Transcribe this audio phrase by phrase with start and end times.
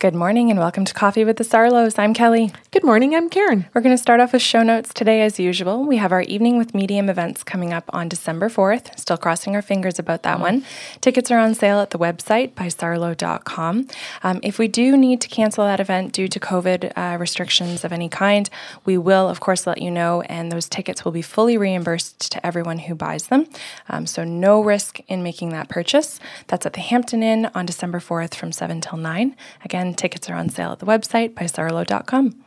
[0.00, 1.98] Good morning and welcome to Coffee with the Sarlos.
[1.98, 2.50] I'm Kelly.
[2.70, 3.66] Good morning, I'm Karen.
[3.74, 5.84] We're going to start off with show notes today as usual.
[5.84, 8.98] We have our Evening with Medium events coming up on December 4th.
[8.98, 10.64] Still crossing our fingers about that one.
[11.02, 13.88] Tickets are on sale at the website by sarlo.com.
[14.22, 17.92] Um, if we do need to cancel that event due to COVID uh, restrictions of
[17.92, 18.48] any kind,
[18.86, 22.46] we will, of course, let you know, and those tickets will be fully reimbursed to
[22.46, 23.46] everyone who buys them.
[23.90, 26.18] Um, so, no risk in making that purchase.
[26.46, 29.36] That's at the Hampton Inn on December 4th from 7 till 9.
[29.62, 32.42] Again, tickets are on sale at the website by sarlo.com.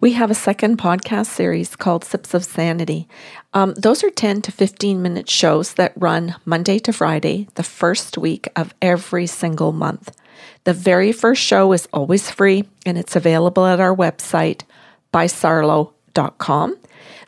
[0.00, 3.06] We have a second podcast series called Sips of Sanity.
[3.52, 8.16] Um, those are 10 to 15 minute shows that run Monday to Friday, the first
[8.16, 10.16] week of every single month.
[10.64, 14.62] The very first show is always free and it's available at our website
[15.12, 16.76] bysarlo.com.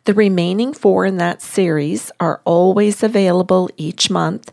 [0.05, 4.51] The remaining four in that series are always available each month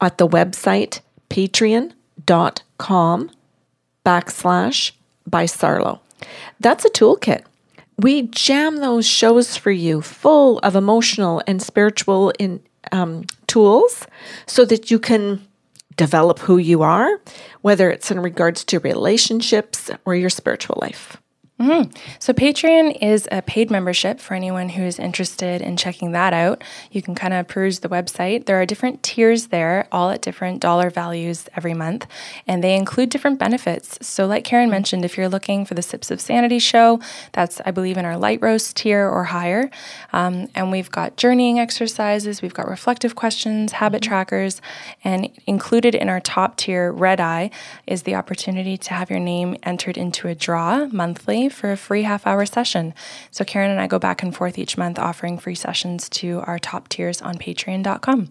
[0.00, 0.98] at the website
[1.30, 3.30] patreon.com
[4.04, 4.92] backslash
[5.26, 6.00] by Sarlo.
[6.60, 7.44] That's a toolkit.
[7.98, 14.06] We jam those shows for you full of emotional and spiritual in, um, tools
[14.46, 15.46] so that you can
[15.96, 17.20] develop who you are,
[17.60, 21.18] whether it's in regards to relationships or your spiritual life.
[21.62, 21.92] Mm-hmm.
[22.18, 26.64] So, Patreon is a paid membership for anyone who's interested in checking that out.
[26.90, 28.46] You can kind of peruse the website.
[28.46, 32.08] There are different tiers there, all at different dollar values every month,
[32.48, 33.96] and they include different benefits.
[34.04, 37.70] So, like Karen mentioned, if you're looking for the Sips of Sanity show, that's, I
[37.70, 39.70] believe, in our light roast tier or higher.
[40.12, 44.60] Um, and we've got journeying exercises, we've got reflective questions, habit trackers,
[45.04, 47.50] and included in our top tier, Red Eye,
[47.86, 52.02] is the opportunity to have your name entered into a draw monthly for a free
[52.02, 52.94] half hour session.
[53.30, 56.58] So Karen and I go back and forth each month offering free sessions to our
[56.58, 58.28] top tiers on patreon.com.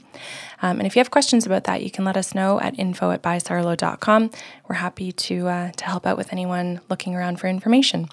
[0.62, 3.12] Um, and if you have questions about that, you can let us know at info
[3.12, 4.32] at bysarlo.com.
[4.68, 8.10] We're happy to, uh, to help out with anyone looking around for information.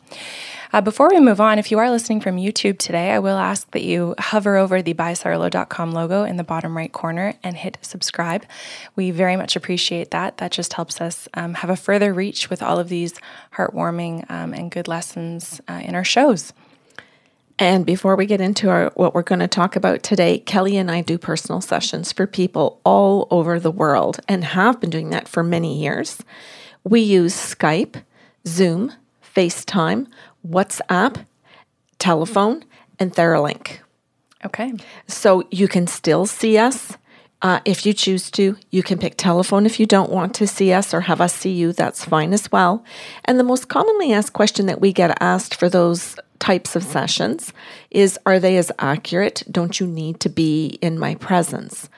[0.73, 3.71] Uh, before we move on, if you are listening from YouTube today, I will ask
[3.71, 8.45] that you hover over the bysarlo.com logo in the bottom right corner and hit subscribe.
[8.95, 10.39] We very much appreciate that.
[10.39, 13.15] That just helps us um, have a further reach with all of these
[13.55, 16.53] heartwarming um, and good lessons uh, in our shows.
[17.59, 20.91] And before we get into our what we're going to talk about today, Kelly and
[20.91, 25.27] I do personal sessions for people all over the world and have been doing that
[25.27, 26.23] for many years.
[26.85, 28.03] We use Skype,
[28.47, 28.93] Zoom,
[29.35, 30.07] FaceTime,
[30.47, 31.27] WhatsApp,
[31.99, 32.65] telephone,
[32.99, 33.79] and Theralink.
[34.45, 34.73] Okay.
[35.09, 36.97] So you can still see us
[37.43, 38.57] uh, if you choose to.
[38.71, 41.53] You can pick telephone if you don't want to see us or have us see
[41.53, 41.73] you.
[41.73, 42.85] That's fine as well.
[43.25, 47.53] And the most commonly asked question that we get asked for those types of sessions
[47.91, 49.43] is Are they as accurate?
[49.51, 51.89] Don't you need to be in my presence?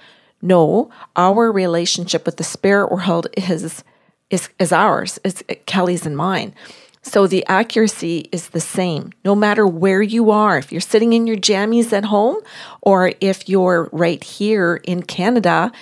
[0.42, 3.84] No, our relationship with the spirit world is
[4.30, 5.18] is, is ours.
[5.24, 6.54] It's Kelly's and mine.
[7.02, 10.58] So the accuracy is the same no matter where you are.
[10.58, 12.36] If you're sitting in your jammies at home
[12.80, 15.72] or if you're right here in Canada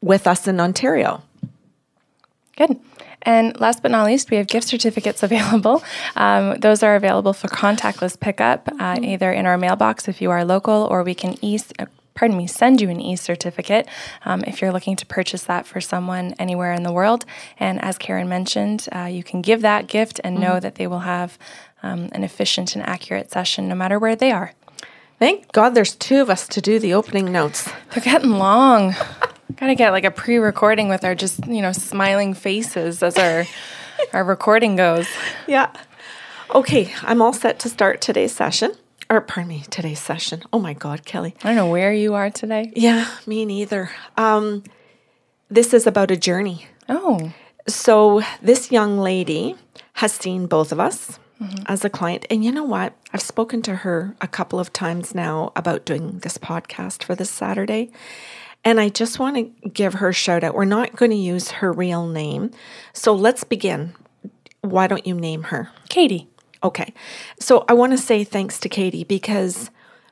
[0.00, 1.22] with us in Ontario.
[2.56, 2.78] Good.
[3.26, 5.84] And last but not least, we have gift certificates available.
[6.14, 9.04] Um, those are available for contactless pickup, uh, mm-hmm.
[9.04, 12.46] either in our mailbox if you are local, or we can e- uh, pardon me,
[12.46, 13.86] send you an e certificate
[14.24, 17.26] um, if you're looking to purchase that for someone anywhere in the world.
[17.58, 20.60] And as Karen mentioned, uh, you can give that gift and know mm-hmm.
[20.60, 21.38] that they will have
[21.82, 24.52] um, an efficient and accurate session no matter where they are.
[25.18, 27.70] Thank God there's two of us to do the opening notes.
[27.90, 28.94] They're getting long.
[29.54, 33.44] Gotta get like a pre-recording with our just you know smiling faces as our
[34.12, 35.08] our recording goes.
[35.46, 35.72] Yeah.
[36.54, 38.72] Okay, I'm all set to start today's session.
[39.08, 40.42] Or pardon me, today's session.
[40.52, 41.34] Oh my God, Kelly.
[41.42, 42.72] I don't know where you are today.
[42.74, 43.90] Yeah, me neither.
[44.16, 44.64] Um,
[45.48, 46.66] this is about a journey.
[46.88, 47.32] Oh.
[47.68, 49.54] So this young lady
[49.94, 51.64] has seen both of us mm-hmm.
[51.66, 52.26] as a client.
[52.30, 52.94] And you know what?
[53.12, 57.30] I've spoken to her a couple of times now about doing this podcast for this
[57.30, 57.90] Saturday.
[58.66, 60.56] And I just want to give her a shout out.
[60.56, 62.50] We're not going to use her real name.
[62.92, 63.94] So let's begin.
[64.60, 65.70] Why don't you name her?
[65.88, 66.26] Katie.
[66.64, 66.92] Okay.
[67.38, 69.70] So I want to say thanks to Katie because,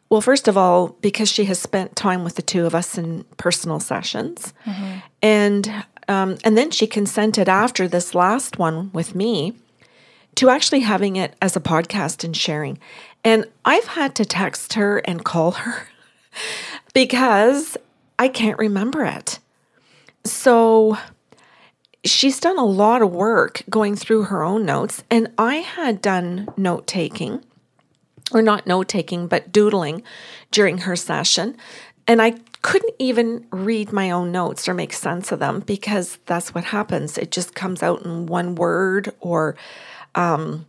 [0.09, 3.25] well, first of all, because she has spent time with the two of us in
[3.39, 4.55] personal sessions.
[4.65, 4.99] Mm-hmm.
[5.21, 9.55] And um, and then she consented after this last one with me
[10.37, 12.79] to actually having it as a podcast and sharing.
[13.25, 15.89] And I've had to text her and call her
[16.95, 17.77] because
[18.19, 19.39] I can't remember it.
[20.25, 20.97] So
[22.05, 26.49] she's done a lot of work going through her own notes, and I had done
[26.57, 27.45] note taking,
[28.33, 30.03] or not note taking, but doodling
[30.51, 31.57] during her session
[32.07, 36.55] And I couldn't even read my own notes or make sense of them because that's
[36.55, 37.17] what happens.
[37.19, 39.57] It just comes out in one word or
[40.15, 40.67] um,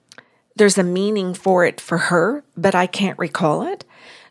[0.55, 3.83] there's a meaning for it for her, but I can't recall it.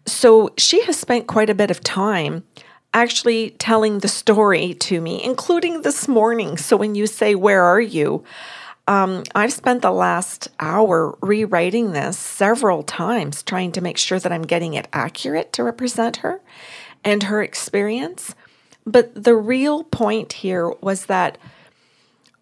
[0.07, 2.45] So she has spent quite a bit of time
[2.95, 6.57] actually telling the story to me, including this morning.
[6.57, 8.25] So when you say, Where are you?
[8.87, 14.31] Um, I've spent the last hour rewriting this several times, trying to make sure that
[14.31, 16.41] I'm getting it accurate to represent her
[17.03, 18.35] and her experience.
[18.87, 21.39] But the real point here was that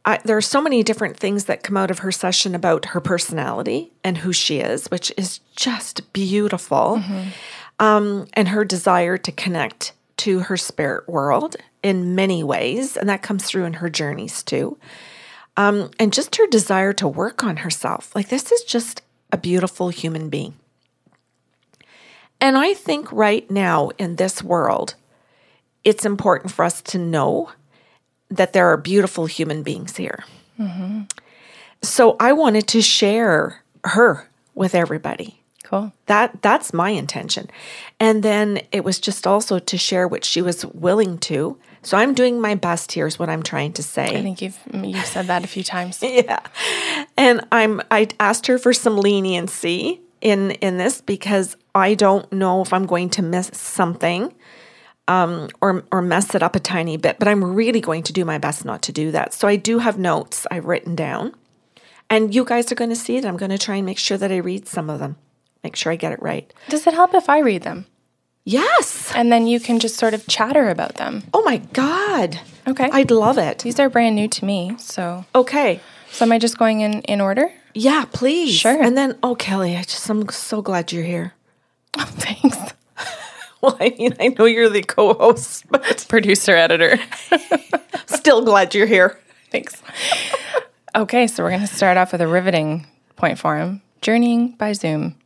[0.04, 3.00] I, there are so many different things that come out of her session about her
[3.00, 7.28] personality and who she is, which is just beautiful, mm-hmm.
[7.78, 12.96] um, and her desire to connect to her spirit world in many ways.
[12.96, 14.78] And that comes through in her journeys too.
[15.56, 18.14] Um, and just her desire to work on herself.
[18.14, 20.54] Like, this is just a beautiful human being.
[22.40, 24.94] And I think right now in this world,
[25.84, 27.50] it's important for us to know
[28.30, 30.24] that there are beautiful human beings here.
[30.58, 31.02] Mm-hmm.
[31.82, 35.41] So I wanted to share her with everybody.
[35.72, 35.90] Cool.
[36.04, 37.48] That that's my intention.
[37.98, 41.56] And then it was just also to share what she was willing to.
[41.82, 44.04] So I'm doing my best here is what I'm trying to say.
[44.04, 46.00] I think you've you've said that a few times.
[46.02, 46.40] yeah.
[47.16, 52.60] And I'm I asked her for some leniency in in this because I don't know
[52.60, 54.34] if I'm going to miss something
[55.08, 58.26] um, or or mess it up a tiny bit, but I'm really going to do
[58.26, 59.32] my best not to do that.
[59.32, 61.34] So I do have notes I've written down.
[62.10, 63.24] And you guys are going to see it.
[63.24, 65.16] I'm going to try and make sure that I read some of them
[65.62, 66.52] make sure I get it right.
[66.68, 67.86] Does it help if I read them?
[68.44, 69.12] Yes.
[69.14, 71.24] And then you can just sort of chatter about them.
[71.32, 72.40] Oh my God.
[72.66, 72.88] Okay.
[72.92, 73.60] I'd love it.
[73.60, 74.74] These are brand new to me.
[74.78, 75.80] So, okay.
[76.10, 77.50] So, am I just going in, in order?
[77.74, 78.54] Yeah, please.
[78.54, 78.82] Sure.
[78.82, 81.34] And then, oh, Kelly, I just, I'm so glad you're here.
[81.98, 82.56] Oh, thanks.
[83.60, 86.98] well, I mean, I know you're the co host, but producer, editor.
[88.06, 89.20] Still glad you're here.
[89.50, 89.82] Thanks.
[90.96, 92.86] okay, so we're going to start off with a riveting
[93.16, 95.16] point for him journeying by Zoom.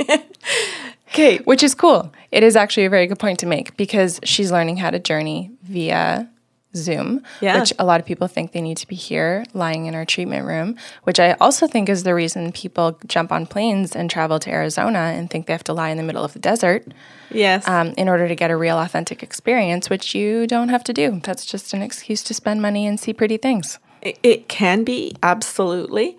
[1.08, 2.12] okay, which is cool.
[2.30, 5.50] It is actually a very good point to make because she's learning how to journey
[5.62, 6.28] via
[6.76, 7.58] Zoom, yeah.
[7.58, 10.46] which a lot of people think they need to be here lying in our treatment
[10.46, 14.50] room, which I also think is the reason people jump on planes and travel to
[14.50, 16.86] Arizona and think they have to lie in the middle of the desert.
[17.30, 17.66] Yes.
[17.66, 21.20] Um, in order to get a real authentic experience, which you don't have to do.
[21.24, 23.78] That's just an excuse to spend money and see pretty things.
[24.02, 26.16] It can be, absolutely.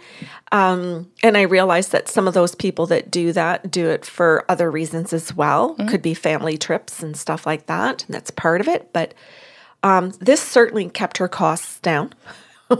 [0.51, 4.43] Um, and I realize that some of those people that do that do it for
[4.49, 5.75] other reasons as well.
[5.75, 5.87] Mm-hmm.
[5.87, 8.05] Could be family trips and stuff like that.
[8.05, 8.91] And that's part of it.
[8.91, 9.13] But
[9.83, 12.13] um, this certainly kept her costs down.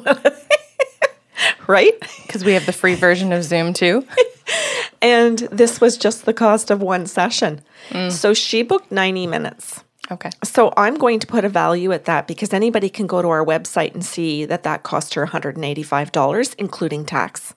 [1.67, 1.93] right?
[2.25, 4.05] Because we have the free version of Zoom too.
[5.01, 7.61] and this was just the cost of one session.
[7.89, 8.11] Mm.
[8.11, 9.83] So she booked 90 minutes.
[10.11, 10.29] Okay.
[10.43, 13.45] So I'm going to put a value at that because anybody can go to our
[13.45, 17.53] website and see that that cost her $185, including tax.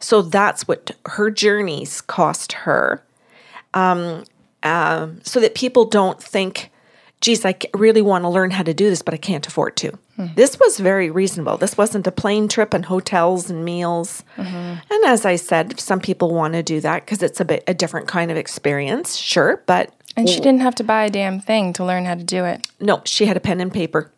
[0.00, 3.02] So that's what her journeys cost her.
[3.74, 4.24] Um,
[4.62, 6.70] um, so that people don't think,
[7.20, 9.92] geez, I really want to learn how to do this, but I can't afford to.
[10.16, 10.26] Hmm.
[10.34, 11.58] This was very reasonable.
[11.58, 14.24] This wasn't a plane trip and hotels and meals.
[14.36, 14.92] Mm-hmm.
[14.92, 17.74] And as I said, some people want to do that because it's a bit a
[17.74, 21.72] different kind of experience, sure, but and she didn't have to buy a damn thing
[21.74, 22.66] to learn how to do it.
[22.80, 24.10] No, she had a pen and paper.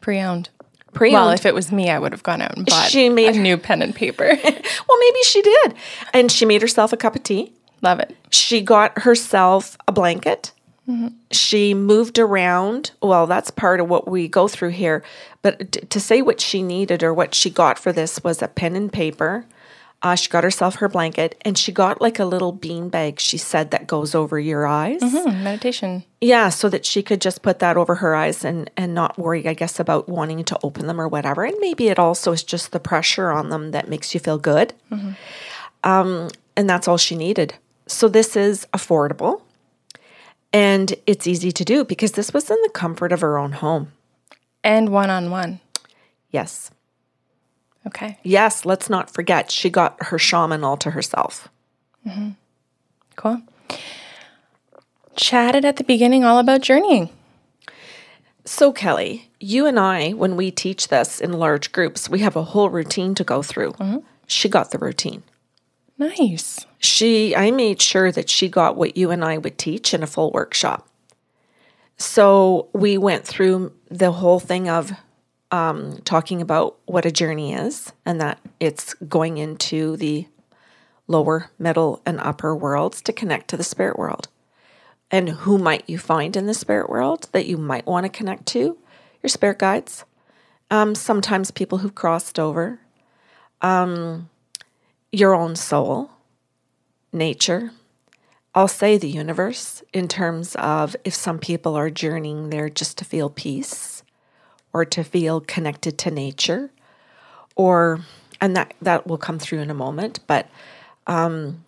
[0.00, 0.48] Pre-owned.
[0.92, 1.14] Pre-owned.
[1.14, 3.38] Well, if it was me, I would have gone out and bought she made a
[3.38, 4.24] new pen and paper.
[4.44, 5.74] well, maybe she did.
[6.12, 7.52] And she made herself a cup of tea.
[7.82, 8.16] Love it.
[8.30, 10.52] She got herself a blanket.
[10.88, 11.08] Mm-hmm.
[11.30, 12.92] She moved around.
[13.00, 15.02] Well, that's part of what we go through here.
[15.42, 18.48] But t- to say what she needed or what she got for this was a
[18.48, 19.46] pen and paper,
[20.02, 23.38] uh, she got herself her blanket and she got like a little bean bag, she
[23.38, 25.00] said, that goes over your eyes.
[25.00, 26.04] Mm-hmm, meditation.
[26.20, 29.46] Yeah, so that she could just put that over her eyes and, and not worry,
[29.46, 31.44] I guess, about wanting to open them or whatever.
[31.44, 34.74] And maybe it also is just the pressure on them that makes you feel good.
[34.90, 35.12] Mm-hmm.
[35.84, 37.54] Um, and that's all she needed.
[37.86, 39.42] So this is affordable
[40.52, 43.92] and it's easy to do because this was in the comfort of her own home.
[44.64, 45.60] And one on one.
[46.30, 46.70] Yes.
[47.86, 48.18] Okay.
[48.22, 51.48] Yes, let's not forget she got her shaman all to herself.
[52.06, 52.30] Mm-hmm.
[53.16, 53.42] Cool.
[55.16, 57.10] Chatted at the beginning all about journeying.
[58.44, 62.42] So, Kelly, you and I, when we teach this in large groups, we have a
[62.42, 63.72] whole routine to go through.
[63.72, 63.98] Mm-hmm.
[64.26, 65.22] She got the routine.
[65.98, 66.66] Nice.
[66.78, 70.08] She, I made sure that she got what you and I would teach in a
[70.08, 70.88] full workshop.
[71.96, 74.92] So we went through the whole thing of
[75.52, 80.26] um, talking about what a journey is and that it's going into the
[81.06, 84.28] lower, middle, and upper worlds to connect to the spirit world.
[85.10, 88.46] And who might you find in the spirit world that you might want to connect
[88.46, 88.78] to?
[89.22, 90.06] Your spirit guides.
[90.70, 92.80] Um, sometimes people who've crossed over.
[93.60, 94.30] Um,
[95.12, 96.10] your own soul,
[97.12, 97.72] nature.
[98.54, 103.04] I'll say the universe in terms of if some people are journeying there just to
[103.04, 104.01] feel peace
[104.72, 106.70] or to feel connected to nature
[107.56, 108.00] or
[108.40, 110.48] and that that will come through in a moment but
[111.06, 111.64] um,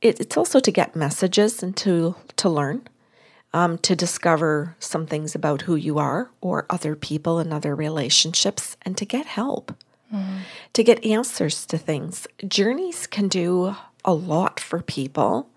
[0.00, 2.82] it, it's also to get messages and to to learn
[3.52, 8.76] um, to discover some things about who you are or other people and other relationships
[8.82, 9.72] and to get help
[10.12, 10.38] mm.
[10.72, 13.74] to get answers to things journeys can do
[14.04, 15.48] a lot for people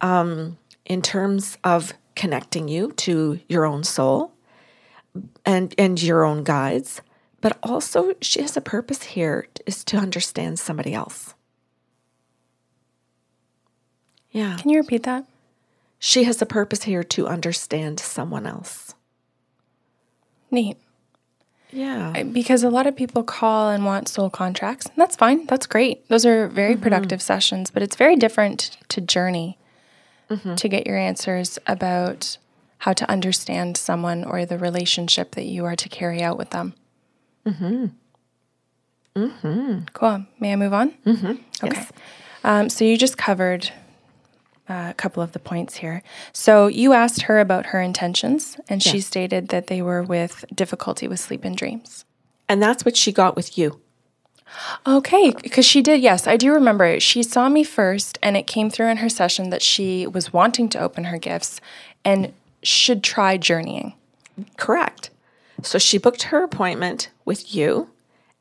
[0.00, 4.33] um, in terms of connecting you to your own soul
[5.44, 7.00] and and your own guides
[7.44, 11.34] but also she has a purpose here is to understand somebody else.
[14.30, 14.56] Yeah.
[14.56, 15.26] Can you repeat that?
[15.98, 18.94] She has a purpose here to understand someone else.
[20.50, 20.78] Neat.
[21.70, 22.22] Yeah.
[22.22, 24.86] Because a lot of people call and want soul contracts.
[24.86, 25.44] And that's fine.
[25.44, 26.08] That's great.
[26.08, 26.82] Those are very mm-hmm.
[26.82, 29.58] productive sessions, but it's very different to journey
[30.30, 30.54] mm-hmm.
[30.54, 32.38] to get your answers about
[32.84, 36.74] how to understand someone or the relationship that you are to carry out with them.
[37.46, 37.86] Mm-hmm.
[39.16, 39.84] Mm-hmm.
[39.94, 40.26] Cool.
[40.38, 40.90] May I move on?
[41.06, 41.30] Mm-hmm.
[41.64, 41.76] Okay.
[41.76, 41.92] Yes.
[42.44, 43.70] Um, so you just covered
[44.68, 46.02] uh, a couple of the points here.
[46.34, 51.08] So you asked her about her intentions, and she stated that they were with difficulty
[51.08, 52.04] with sleep and dreams.
[52.50, 53.80] And that's what she got with you.
[54.86, 57.00] Okay, because she did, yes, I do remember.
[57.00, 60.68] She saw me first, and it came through in her session that she was wanting
[60.68, 61.62] to open her gifts
[62.04, 62.34] and
[62.66, 63.94] should try journeying.
[64.56, 65.10] Correct.
[65.62, 67.90] So she booked her appointment with you.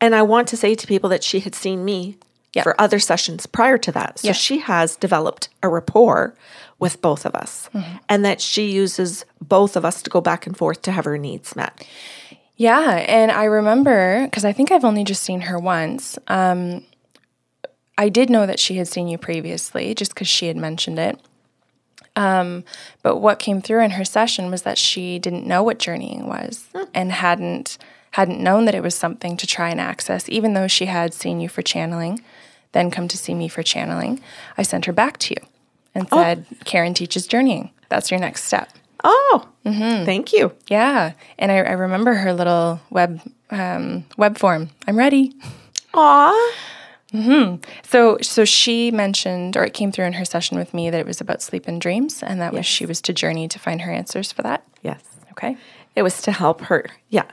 [0.02, 2.18] And I want to say to people that she had seen me
[2.54, 2.64] yep.
[2.64, 4.20] for other sessions prior to that.
[4.20, 4.36] So yep.
[4.36, 6.36] she has developed a rapport
[6.80, 7.98] with both of us mm-hmm.
[8.10, 11.18] and that she uses both of us to go back and forth to have her
[11.18, 11.86] needs met.
[12.58, 13.06] Yeah.
[13.08, 16.18] And I remember, because I think I've only just seen her once.
[16.28, 16.84] Um,
[17.98, 21.20] I did know that she had seen you previously just because she had mentioned it.
[22.16, 22.64] Um,
[23.02, 26.68] but what came through in her session was that she didn't know what journeying was
[26.94, 27.78] and hadn't
[28.12, 31.40] hadn't known that it was something to try and access, even though she had seen
[31.40, 32.24] you for channeling,
[32.72, 34.22] then come to see me for channeling.
[34.56, 35.48] I sent her back to you
[35.96, 36.22] and oh.
[36.22, 36.56] said, oh.
[36.64, 37.72] Karen teaches journeying.
[37.90, 38.70] That's your next step.
[39.04, 40.06] Oh, mm-hmm.
[40.06, 40.54] thank you.
[40.70, 44.70] Yeah, and I, I remember her little web um, web form.
[44.88, 45.34] I'm ready.
[45.94, 46.54] Aw.
[47.14, 47.62] Mm-hmm.
[47.84, 51.06] So, so she mentioned, or it came through in her session with me, that it
[51.06, 52.60] was about sleep and dreams, and that yes.
[52.60, 54.66] was she was to journey to find her answers for that.
[54.82, 55.04] Yes.
[55.32, 55.58] Okay.
[55.96, 56.86] It was to help her.
[57.10, 57.26] Yeah.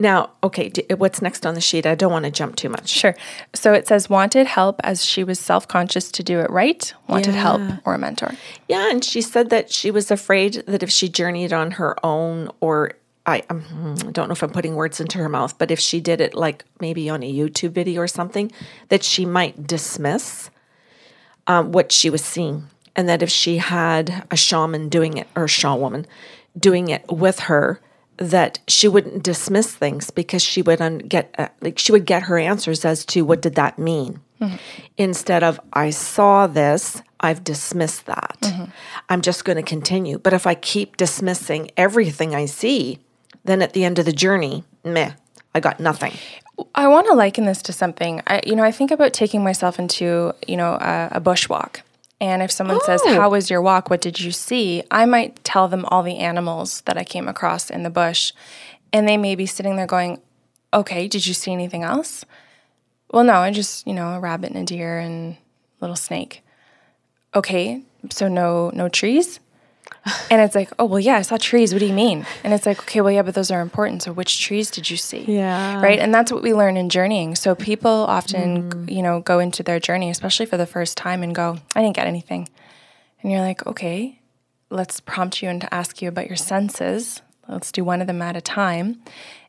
[0.00, 1.86] Now, okay, what's next on the sheet?
[1.86, 2.88] I don't want to jump too much.
[2.88, 3.14] Sure.
[3.52, 7.34] So it says wanted help as she was self conscious to do it right, wanted
[7.34, 7.40] yeah.
[7.40, 8.32] help or a mentor.
[8.66, 12.50] Yeah, and she said that she was afraid that if she journeyed on her own
[12.60, 12.92] or
[13.26, 16.20] I, um, don't know if I'm putting words into her mouth, but if she did
[16.20, 18.50] it like maybe on a YouTube video or something,
[18.88, 20.50] that she might dismiss
[21.46, 22.68] um, what she was seeing.
[22.96, 26.06] And that if she had a shaman doing it, or a shaw woman
[26.58, 27.80] doing it with her,
[28.20, 32.24] that she wouldn't dismiss things because she would un- get uh, like she would get
[32.24, 34.56] her answers as to what did that mean mm-hmm.
[34.98, 38.64] instead of i saw this i've dismissed that mm-hmm.
[39.08, 42.98] i'm just going to continue but if i keep dismissing everything i see
[43.44, 45.12] then at the end of the journey, meh,
[45.54, 46.12] I got nothing.
[46.74, 48.22] I want to liken this to something.
[48.26, 51.80] I, you know, I think about taking myself into, you know, a, a bushwalk.
[52.20, 52.86] And if someone oh.
[52.86, 53.88] says, How was your walk?
[53.88, 54.82] What did you see?
[54.90, 58.32] I might tell them all the animals that I came across in the bush.
[58.92, 60.20] And they may be sitting there going,
[60.72, 62.24] Okay, did you see anything else?
[63.10, 65.38] Well, no, I just, you know, a rabbit and a deer and a
[65.80, 66.42] little snake.
[67.34, 69.40] Okay, so no no trees?
[70.30, 71.72] And it's like, oh, well, yeah, I saw trees.
[71.72, 72.26] What do you mean?
[72.44, 74.02] And it's like, okay, well, yeah, but those are important.
[74.02, 75.24] So which trees did you see?
[75.26, 75.80] Yeah.
[75.82, 75.98] Right.
[75.98, 77.36] And that's what we learn in journeying.
[77.36, 78.92] So people often, mm.
[78.94, 81.96] you know, go into their journey, especially for the first time, and go, I didn't
[81.96, 82.48] get anything.
[83.22, 84.20] And you're like, okay,
[84.70, 87.22] let's prompt you and to ask you about your senses.
[87.48, 89.00] Let's do one of them at a time.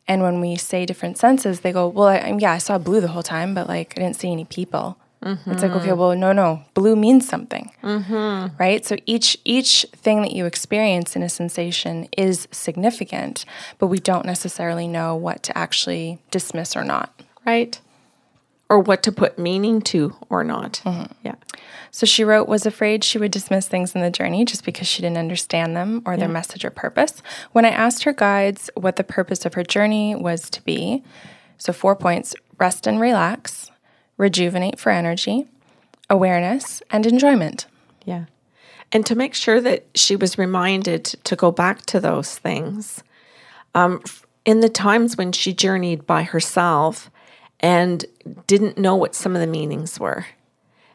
[0.08, 3.10] And when we say different senses, they go, well, I, yeah, I saw blue the
[3.10, 4.98] whole time, but like I didn't see any people.
[5.24, 5.52] Mm-hmm.
[5.52, 8.56] It's like okay, well, no, no, blue means something, mm-hmm.
[8.58, 8.84] right?
[8.84, 13.46] So each each thing that you experience in a sensation is significant,
[13.78, 17.80] but we don't necessarily know what to actually dismiss or not, right?
[18.68, 20.82] Or what to put meaning to or not.
[20.86, 21.12] Mm-hmm.
[21.24, 21.36] Yeah.
[21.92, 25.02] So she wrote, was afraid she would dismiss things in the journey just because she
[25.02, 27.22] didn't understand them or their message or purpose.
[27.52, 31.04] When I asked her guides what the purpose of her journey was to be,
[31.58, 33.71] so four points rest and relax,
[34.22, 35.48] rejuvenate for energy,
[36.08, 37.66] awareness, and enjoyment.
[38.06, 38.26] Yeah.
[38.92, 43.04] And to make sure that she was reminded to go back to those things.
[43.74, 44.04] Um,
[44.46, 47.10] in the times when she journeyed by herself
[47.60, 48.06] and
[48.46, 50.28] didn't know what some of the meanings were,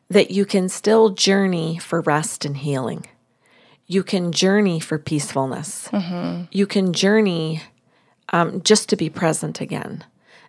[0.08, 3.06] that you can still journey for rest and healing.
[3.88, 5.88] You can journey for peacefulness.
[5.88, 6.44] Mm-hmm.
[6.52, 7.62] You can journey
[8.28, 10.04] um, just to be present again.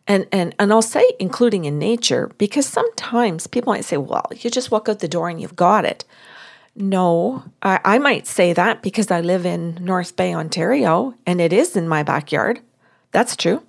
[0.08, 4.50] And, and, and I'll say, including in nature, because sometimes people might say, well, you
[4.50, 6.06] just walk out the door and you've got it.
[6.76, 11.52] No, I, I might say that because I live in North Bay, Ontario, and it
[11.52, 12.62] is in my backyard.
[13.12, 13.64] That's true.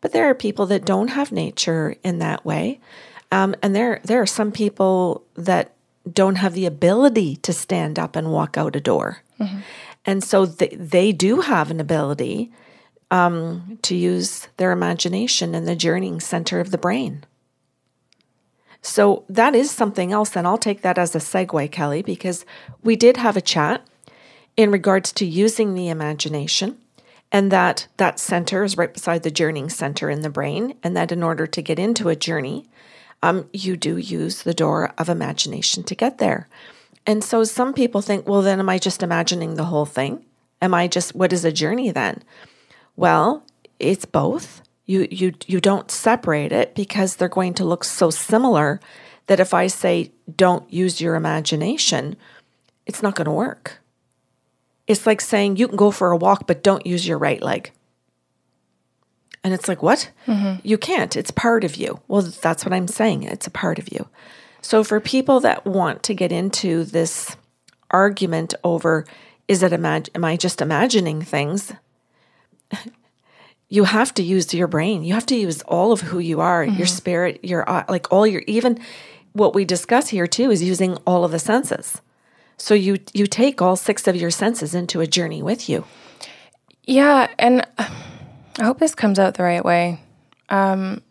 [0.00, 2.80] But there are people that don't have nature in that way.
[3.32, 5.72] Um, and there, there are some people that
[6.12, 9.22] don't have the ability to stand up and walk out a door.
[9.40, 9.60] Mm-hmm.
[10.04, 12.52] And so they, they do have an ability
[13.14, 17.24] um, to use their imagination in the journeying center of the brain.
[18.82, 22.44] So that is something else, and I'll take that as a segue, Kelly, because
[22.82, 23.86] we did have a chat
[24.56, 26.76] in regards to using the imagination
[27.30, 31.12] and that that center is right beside the journeying center in the brain and that
[31.12, 32.66] in order to get into a journey
[33.22, 36.48] um, you do use the door of imagination to get there.
[37.06, 40.24] And so some people think well then am i just imagining the whole thing?
[40.60, 42.22] Am i just what is a journey then
[42.96, 43.44] well,
[43.78, 44.62] it's both.
[44.86, 48.80] You you you don't separate it because they're going to look so similar
[49.26, 52.16] that if I say don't use your imagination,
[52.86, 53.80] it's not going to work.
[54.86, 57.72] It's like saying you can go for a walk but don't use your right leg.
[59.42, 60.10] And it's like, what?
[60.26, 60.66] Mm-hmm.
[60.66, 61.16] You can't.
[61.16, 62.00] It's part of you.
[62.08, 63.24] Well, that's what I'm saying.
[63.24, 64.08] It's a part of you.
[64.62, 67.36] So, for people that want to get into this
[67.90, 69.04] argument over
[69.46, 71.72] is it imag- am I just imagining things?
[73.68, 75.02] you have to use your brain.
[75.02, 76.76] You have to use all of who you are, mm-hmm.
[76.76, 78.78] your spirit, your uh, like all your even
[79.32, 82.00] what we discuss here too is using all of the senses.
[82.56, 85.84] So you you take all six of your senses into a journey with you.
[86.84, 90.00] Yeah, and I hope this comes out the right way.
[90.48, 91.02] Um,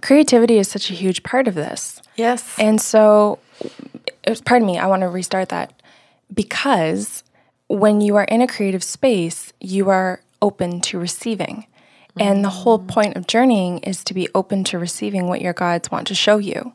[0.00, 2.00] creativity is such a huge part of this.
[2.16, 2.54] Yes.
[2.58, 3.38] And so,
[4.44, 5.82] pardon me, I want to restart that
[6.32, 7.24] because
[7.68, 11.66] when you are in a creative space, you are open to receiving.
[12.20, 15.90] And the whole point of journeying is to be open to receiving what your guides
[15.90, 16.72] want to show you.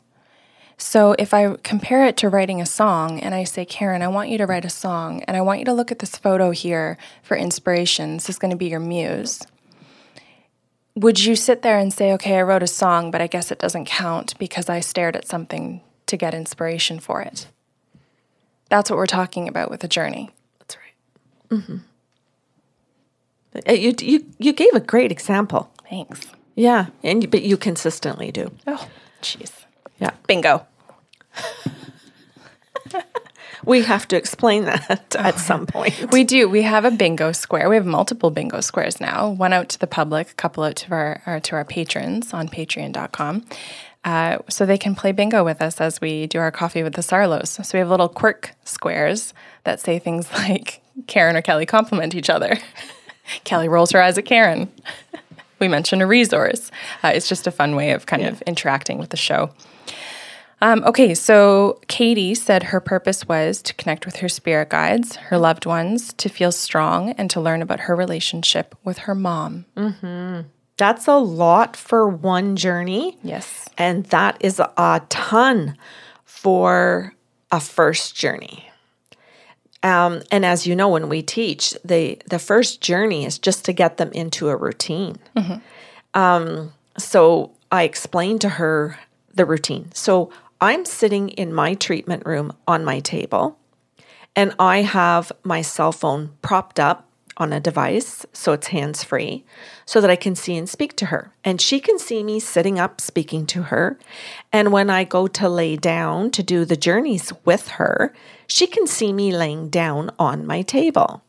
[0.76, 4.30] So if I compare it to writing a song and I say, Karen, I want
[4.30, 6.98] you to write a song and I want you to look at this photo here
[7.22, 8.14] for inspiration.
[8.14, 9.42] This is going to be your muse.
[10.96, 13.58] Would you sit there and say, okay, I wrote a song, but I guess it
[13.58, 17.48] doesn't count because I stared at something to get inspiration for it?
[18.68, 20.30] That's what we're talking about with a journey.
[20.58, 21.58] That's right.
[21.58, 21.76] Mm-hmm.
[23.68, 25.70] Uh, you you you gave a great example.
[25.88, 26.26] Thanks.
[26.56, 28.50] Yeah, and but you consistently do.
[28.66, 28.88] Oh,
[29.22, 29.50] jeez.
[29.98, 30.10] Yeah.
[30.26, 30.66] Bingo.
[33.64, 36.12] we have to explain that at some point.
[36.12, 36.48] We do.
[36.48, 37.68] We have a bingo square.
[37.68, 39.30] We have multiple bingo squares now.
[39.30, 42.48] One out to the public, a couple out to our, our to our patrons on
[42.48, 43.44] Patreon.com.
[44.04, 47.00] Uh, so they can play bingo with us as we do our coffee with the
[47.00, 47.64] Sarlos.
[47.64, 49.32] So we have little quirk squares
[49.64, 52.58] that say things like Karen or Kelly compliment each other.
[53.44, 54.70] Kelly rolls her eyes at Karen.
[55.58, 56.70] we mentioned a resource.
[57.02, 58.28] Uh, it's just a fun way of kind yeah.
[58.28, 59.50] of interacting with the show.
[60.60, 65.36] Um, okay, so Katie said her purpose was to connect with her spirit guides, her
[65.36, 69.66] loved ones, to feel strong, and to learn about her relationship with her mom.
[69.76, 70.48] Mm-hmm.
[70.76, 73.18] That's a lot for one journey.
[73.22, 73.68] Yes.
[73.76, 75.76] And that is a ton
[76.24, 77.14] for
[77.52, 78.68] a first journey.
[79.84, 83.72] Um, and as you know, when we teach, the the first journey is just to
[83.72, 85.18] get them into a routine.
[85.36, 86.18] Mm-hmm.
[86.18, 88.98] Um, so I explained to her
[89.34, 89.92] the routine.
[89.92, 93.58] So I'm sitting in my treatment room on my table,
[94.34, 99.44] and I have my cell phone propped up on a device, so it's hands free,
[99.84, 101.32] so that I can see and speak to her.
[101.42, 103.98] And she can see me sitting up speaking to her.
[104.52, 108.14] And when I go to lay down to do the journeys with her,
[108.46, 111.22] she can see me laying down on my table.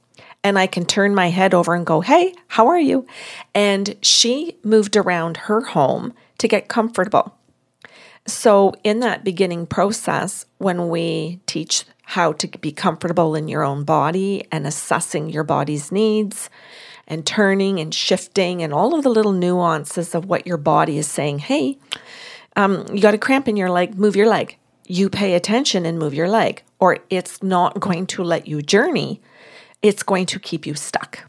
[0.43, 3.07] And I can turn my head over and go, Hey, how are you?
[3.53, 7.35] And she moved around her home to get comfortable.
[8.27, 13.83] So, in that beginning process, when we teach how to be comfortable in your own
[13.83, 16.49] body and assessing your body's needs
[17.07, 21.07] and turning and shifting and all of the little nuances of what your body is
[21.07, 21.39] saying.
[21.39, 21.77] Hey,
[22.55, 24.57] um, you got a cramp in your leg, move your leg.
[24.87, 29.21] You pay attention and move your leg, or it's not going to let you journey.
[29.81, 31.23] It's going to keep you stuck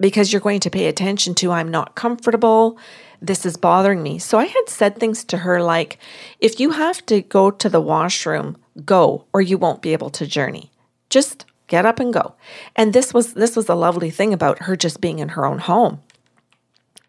[0.00, 2.76] because you're going to pay attention to, I'm not comfortable.
[3.20, 4.18] This is bothering me.
[4.18, 5.98] So I had said things to her like,
[6.40, 10.26] if you have to go to the washroom go or you won't be able to
[10.26, 10.70] journey.
[11.10, 12.34] Just get up and go.
[12.76, 15.58] And this was this was a lovely thing about her just being in her own
[15.58, 16.00] home.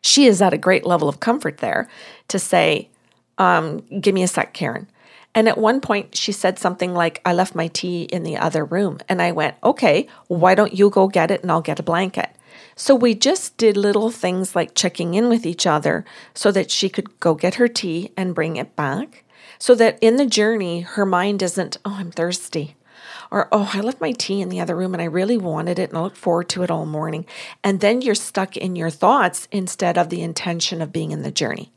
[0.01, 1.87] She is at a great level of comfort there
[2.27, 2.89] to say,
[3.37, 4.87] um, give me a sec, Karen.
[5.35, 8.63] And at one point, she said something like, I left my tea in the other
[8.63, 8.99] room.
[9.09, 12.29] And I went, okay, why don't you go get it and I'll get a blanket?
[12.75, 16.89] So we just did little things like checking in with each other so that she
[16.89, 19.23] could go get her tea and bring it back.
[19.57, 22.75] So that in the journey, her mind isn't, oh, I'm thirsty.
[23.31, 25.89] Or, oh, I left my tea in the other room and I really wanted it
[25.89, 27.25] and I look forward to it all morning.
[27.63, 31.31] And then you're stuck in your thoughts instead of the intention of being in the
[31.31, 31.71] journey.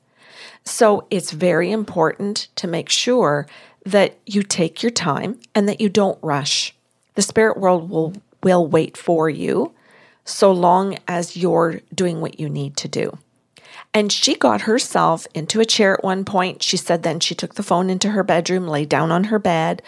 [0.67, 3.47] So it's very important to make sure
[3.87, 6.75] that you take your time and that you don't rush.
[7.15, 9.73] The spirit world will will wait for you
[10.25, 13.17] so long as you're doing what you need to do.
[13.95, 16.63] And she got herself into a chair at one point.
[16.63, 19.83] She said then she took the phone into her bedroom, lay down on her bed.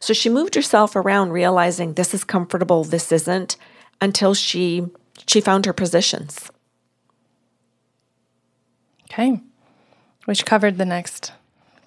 [0.00, 3.56] So she moved herself around realizing this is comfortable, this isn't
[4.00, 4.86] until she
[5.26, 6.50] she found her positions.
[9.10, 9.42] Okay
[10.24, 11.32] which covered the next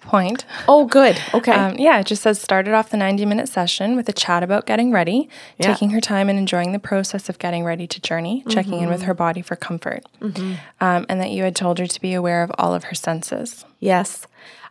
[0.06, 0.44] point.
[0.68, 1.20] Oh, good.
[1.34, 1.52] Okay.
[1.52, 4.64] Um, yeah, it just says started off the 90 minute session with a chat about
[4.64, 5.66] getting ready, yeah.
[5.66, 8.50] taking her time and enjoying the process of getting ready to journey, mm-hmm.
[8.50, 9.08] checking in with mm-hmm.
[9.08, 10.54] her body for comfort, mm-hmm.
[10.80, 13.66] um, and that you had told her to be aware of all of her senses.
[13.80, 14.26] Yes.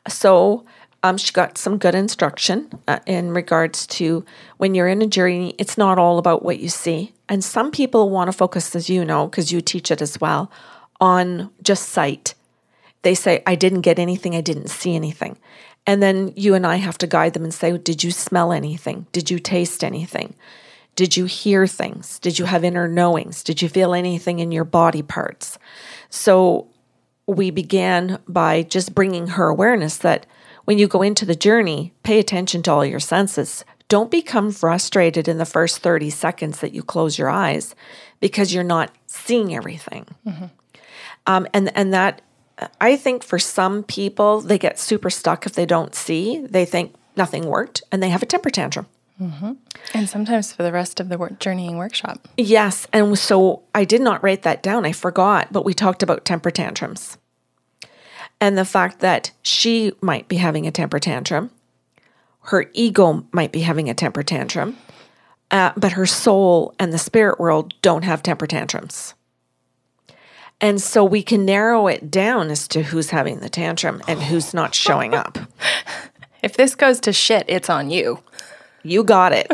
[0.08, 0.65] So,
[1.04, 4.25] um, she got some good instruction uh, in regards to
[4.58, 7.13] when you're in a journey, it's not all about what you see.
[7.30, 10.51] And some people want to focus, as you know, because you teach it as well,
[10.99, 12.34] on just sight
[13.06, 15.38] they say, I didn't get anything, I didn't see anything.
[15.86, 19.06] And then you and I have to guide them and say, Did you smell anything?
[19.12, 20.34] Did you taste anything?
[20.96, 22.18] Did you hear things?
[22.18, 23.44] Did you have inner knowings?
[23.44, 25.60] Did you feel anything in your body parts?
[26.10, 26.68] So
[27.28, 30.26] we began by just bringing her awareness that
[30.63, 33.63] when you go into the journey, pay attention to all your senses.
[33.88, 37.76] Don't become frustrated in the first 30 seconds that you close your eyes
[38.20, 40.08] because you're not seeing everything.
[40.26, 40.46] Mm-hmm.
[41.28, 42.22] Um, and, and that
[42.80, 46.39] I think for some people, they get super stuck if they don't see.
[46.39, 48.88] They think nothing worked and they have a temper tantrum.
[49.22, 49.54] Mm-hmm.
[49.94, 52.28] And sometimes for the rest of the work, journeying workshop.
[52.38, 52.88] Yes.
[52.91, 54.86] And so I did not write that down.
[54.86, 57.18] I forgot, but we talked about temper tantrums
[58.41, 61.52] and the fact that she might be having a temper tantrum.
[62.41, 64.78] Her ego might be having a temper tantrum,
[65.50, 69.14] uh, but her soul and the spirit world don't have temper tantrums.
[70.62, 74.54] And so we can narrow it down as to who's having the tantrum and who's
[74.54, 75.38] not showing up.
[76.44, 78.20] if this goes to shit, it's on you.
[78.84, 79.52] You got it.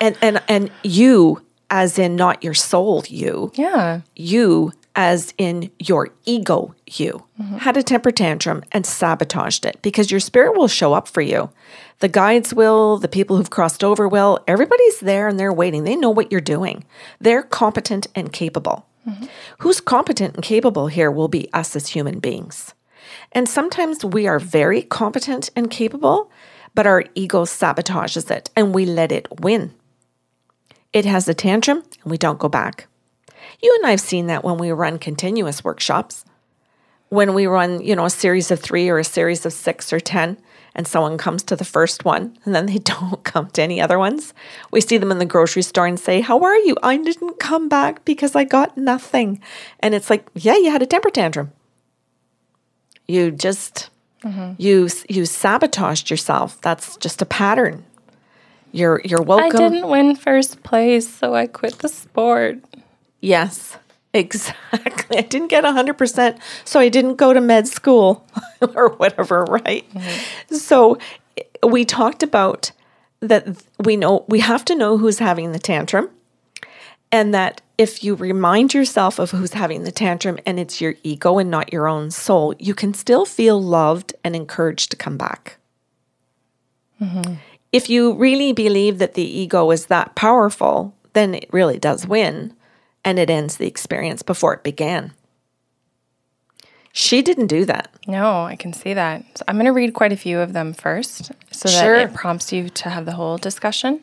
[0.00, 3.52] and and and you as in not your soul you.
[3.54, 4.02] Yeah.
[4.14, 7.56] You as in your ego you mm-hmm.
[7.56, 11.50] had a temper tantrum and sabotaged it because your spirit will show up for you.
[12.00, 15.84] The guides will, the people who've crossed over will, everybody's there and they're waiting.
[15.84, 16.84] They know what you're doing.
[17.20, 18.86] They're competent and capable.
[19.06, 19.26] Mm-hmm.
[19.58, 22.74] Who's competent and capable here will be us as human beings.
[23.32, 26.30] And sometimes we are very competent and capable,
[26.74, 29.74] but our ego sabotages it and we let it win.
[30.92, 32.86] It has a tantrum and we don't go back.
[33.62, 36.24] You and I have seen that when we run continuous workshops.
[37.08, 40.00] When we run, you know, a series of three or a series of six or
[40.00, 40.38] 10,
[40.74, 43.98] and someone comes to the first one and then they don't come to any other
[43.98, 44.34] ones.
[44.70, 46.76] We see them in the grocery store and say, How are you?
[46.82, 49.40] I didn't come back because I got nothing.
[49.80, 51.52] And it's like, Yeah, you had a temper tantrum.
[53.08, 53.90] You just,
[54.24, 54.54] mm-hmm.
[54.58, 56.60] you, you sabotaged yourself.
[56.60, 57.84] That's just a pattern.
[58.70, 59.60] You're, you're welcome.
[59.60, 62.58] I didn't win first place, so I quit the sport.
[63.20, 63.76] Yes.
[64.14, 65.18] Exactly.
[65.18, 68.26] I didn't get 100%, so I didn't go to med school
[68.74, 69.88] or whatever, right?
[69.94, 70.54] Mm-hmm.
[70.54, 70.98] So
[71.62, 72.72] we talked about
[73.20, 76.10] that we know we have to know who's having the tantrum
[77.10, 81.38] and that if you remind yourself of who's having the tantrum and it's your ego
[81.38, 85.56] and not your own soul, you can still feel loved and encouraged to come back.
[87.00, 87.34] Mm-hmm.
[87.70, 92.54] If you really believe that the ego is that powerful, then it really does win
[93.04, 95.12] and it ends the experience before it began.
[96.92, 97.90] She didn't do that.
[98.06, 99.24] No, I can see that.
[99.38, 101.96] So I'm going to read quite a few of them first so sure.
[101.96, 104.00] that it prompts you to have the whole discussion.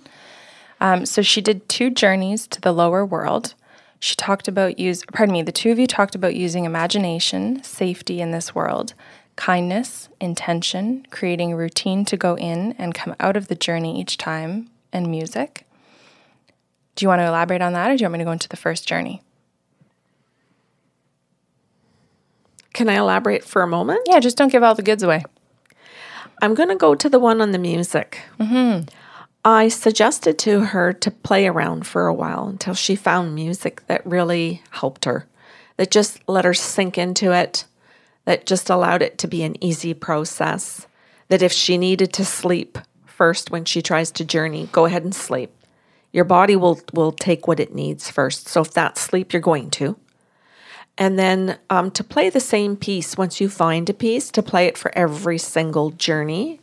[0.82, 3.54] Um, so she did two journeys to the lower world.
[4.00, 8.22] She talked about use pardon me, the two of you talked about using imagination, safety
[8.22, 8.94] in this world,
[9.36, 14.18] kindness, intention, creating a routine to go in and come out of the journey each
[14.18, 15.66] time, and music.
[17.00, 18.50] Do you want to elaborate on that or do you want me to go into
[18.50, 19.22] the first journey?
[22.74, 24.02] Can I elaborate for a moment?
[24.06, 25.24] Yeah, just don't give all the goods away.
[26.42, 28.20] I'm going to go to the one on the music.
[28.38, 28.90] Mm-hmm.
[29.46, 34.06] I suggested to her to play around for a while until she found music that
[34.06, 35.26] really helped her,
[35.78, 37.64] that just let her sink into it,
[38.26, 40.86] that just allowed it to be an easy process.
[41.30, 45.16] That if she needed to sleep first when she tries to journey, go ahead and
[45.16, 45.54] sleep.
[46.12, 48.48] Your body will, will take what it needs first.
[48.48, 49.98] So if that's sleep, you're going to.
[50.98, 54.66] And then um, to play the same piece, once you find a piece, to play
[54.66, 56.60] it for every single journey.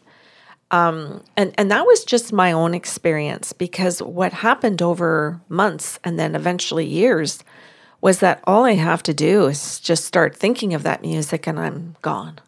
[0.70, 6.18] Um, and, and that was just my own experience because what happened over months and
[6.18, 7.44] then eventually years
[8.00, 11.58] was that all I have to do is just start thinking of that music and
[11.58, 12.40] I'm gone.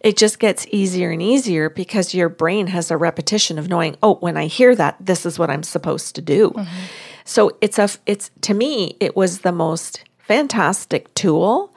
[0.00, 4.16] It just gets easier and easier because your brain has a repetition of knowing, oh,
[4.16, 6.50] when I hear that, this is what I'm supposed to do.
[6.50, 6.84] Mm-hmm.
[7.24, 11.74] So it's a it's to me it was the most fantastic tool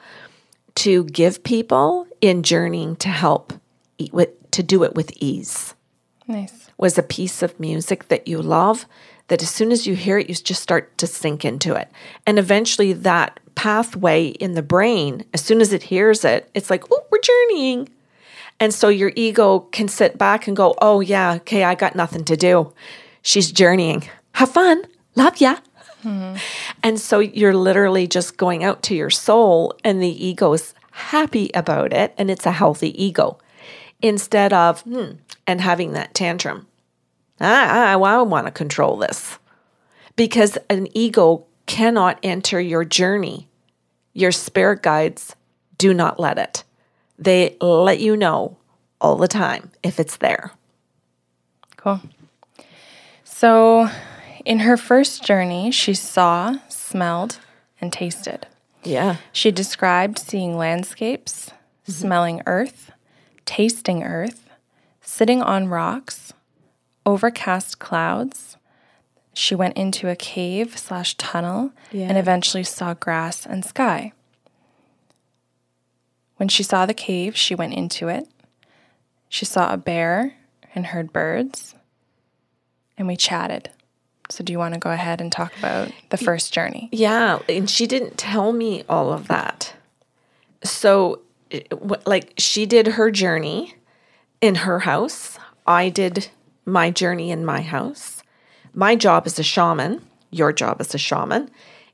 [0.76, 3.52] to give people in journeying to help
[3.98, 5.74] eat with, to do it with ease.
[6.26, 6.70] Nice.
[6.76, 8.86] Was a piece of music that you love
[9.28, 11.90] that as soon as you hear it, you just start to sink into it.
[12.26, 16.84] And eventually that pathway in the brain, as soon as it hears it, it's like,
[16.90, 17.88] oh, we're journeying.
[18.60, 22.24] And so your ego can sit back and go, oh, yeah, okay, I got nothing
[22.24, 22.72] to do.
[23.22, 24.08] She's journeying.
[24.32, 24.84] Have fun.
[25.14, 25.56] Love ya.
[26.04, 26.36] Mm-hmm.
[26.82, 31.92] And so you're literally just going out to your soul, and the ego's happy about
[31.92, 33.38] it, and it's a healthy ego
[34.02, 35.12] instead of, hmm,
[35.46, 36.66] and having that tantrum.
[37.40, 39.38] Ah, I, I want to control this.
[40.14, 43.48] Because an ego cannot enter your journey.
[44.12, 45.34] Your spirit guides
[45.76, 46.62] do not let it.
[47.18, 48.58] They let you know
[49.00, 50.52] all the time if it's there.
[51.76, 52.00] Cool.
[53.24, 53.88] So
[54.44, 57.40] in her first journey, she saw, smelled,
[57.80, 58.46] and tasted.
[58.84, 59.16] Yeah.
[59.32, 61.90] She described seeing landscapes, mm-hmm.
[61.90, 62.92] smelling earth,
[63.46, 64.48] tasting earth,
[65.00, 66.32] sitting on rocks,
[67.04, 68.53] overcast clouds.
[69.34, 72.06] She went into a cave slash tunnel yeah.
[72.08, 74.12] and eventually saw grass and sky.
[76.36, 78.28] When she saw the cave, she went into it.
[79.28, 80.34] She saw a bear
[80.74, 81.74] and heard birds,
[82.96, 83.70] and we chatted.
[84.30, 86.88] So, do you want to go ahead and talk about the first journey?
[86.92, 87.40] Yeah.
[87.48, 89.74] And she didn't tell me all of that.
[90.62, 91.20] So,
[92.06, 93.74] like, she did her journey
[94.40, 95.38] in her house.
[95.66, 96.28] I did
[96.64, 98.22] my journey in my house.
[98.74, 101.50] My job as a shaman, your job as a shaman,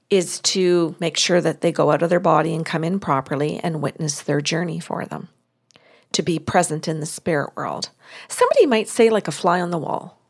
[0.09, 3.61] is to make sure that they go out of their body and come in properly
[3.62, 5.29] and witness their journey for them,
[6.12, 7.90] to be present in the spirit world.
[8.27, 10.21] Somebody might say, like a fly on the wall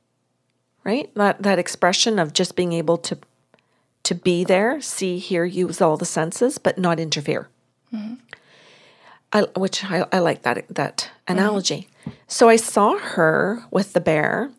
[0.84, 1.12] right?
[1.14, 3.18] That that expression of just being able to
[4.02, 7.48] to be there, see, hear, use all the senses, but not interfere.
[7.92, 8.14] Mm-hmm.
[9.32, 11.88] I, which I, I like that that analogy.
[12.00, 12.10] Mm-hmm.
[12.26, 14.50] So I saw her with the bear.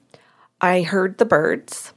[0.62, 1.94] I heard the birds.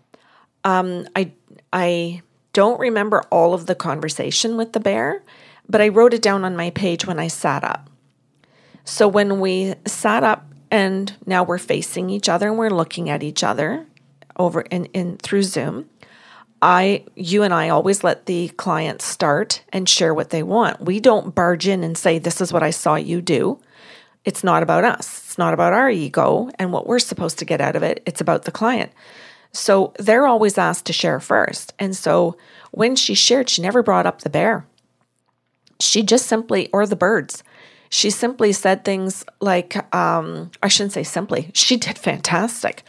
[0.65, 1.33] Um, I
[1.73, 2.23] I
[2.53, 5.23] don't remember all of the conversation with the bear,
[5.69, 7.91] but I wrote it down on my page when I sat up.
[8.85, 13.23] So when we sat up and now we're facing each other and we're looking at
[13.23, 13.87] each other,
[14.37, 15.89] over in, in through Zoom.
[16.63, 20.81] I you and I always let the client start and share what they want.
[20.81, 23.61] We don't barge in and say this is what I saw you do.
[24.25, 25.24] It's not about us.
[25.35, 28.01] It's not about our ego and what we're supposed to get out of it.
[28.07, 28.93] It's about the client.
[29.51, 31.75] So they're always asked to share first.
[31.77, 32.37] And so
[32.71, 34.65] when she shared, she never brought up the bear.
[35.81, 37.43] She just simply, or the birds,
[37.91, 42.85] she simply said things like, um, I shouldn't say simply, she did fantastic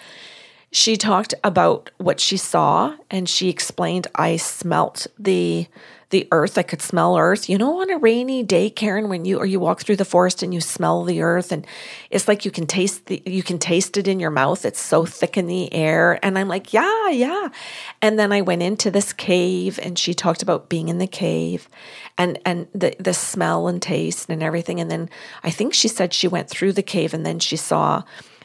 [0.76, 5.68] she talked about what she saw and she explained I smelt the
[6.16, 6.58] the earth.
[6.58, 7.50] I could smell earth.
[7.50, 10.42] You know, on a rainy day, Karen, when you or you walk through the forest
[10.42, 11.68] and you smell the earth, and
[12.10, 14.64] it's like you can taste the you can taste it in your mouth.
[14.64, 16.18] It's so thick in the air.
[16.24, 17.50] And I'm like, yeah, yeah.
[18.02, 21.68] And then I went into this cave and she talked about being in the cave
[22.18, 24.80] and and the the smell and taste and everything.
[24.80, 25.10] And then
[25.44, 28.04] I think she said she went through the cave and then she saw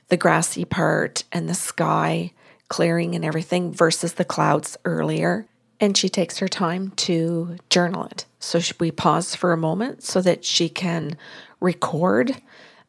[0.08, 2.32] the grassy part and the sky
[2.66, 5.46] clearing and everything versus the clouds earlier.
[5.80, 8.26] And she takes her time to journal it.
[8.38, 11.16] So we pause for a moment so that she can
[11.58, 12.36] record.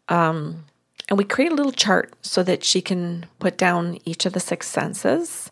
[0.09, 0.65] Um,
[1.07, 4.39] and we create a little chart so that she can put down each of the
[4.39, 5.51] six senses.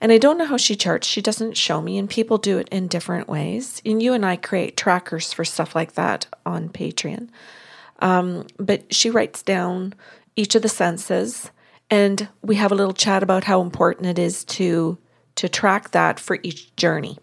[0.00, 1.06] And I don't know how she charts.
[1.06, 3.82] She doesn't show me, and people do it in different ways.
[3.84, 7.28] And you and I create trackers for stuff like that on Patreon.
[7.98, 9.94] Um, but she writes down
[10.36, 11.50] each of the senses
[11.90, 14.96] and we have a little chat about how important it is to
[15.40, 17.18] to track that for each journey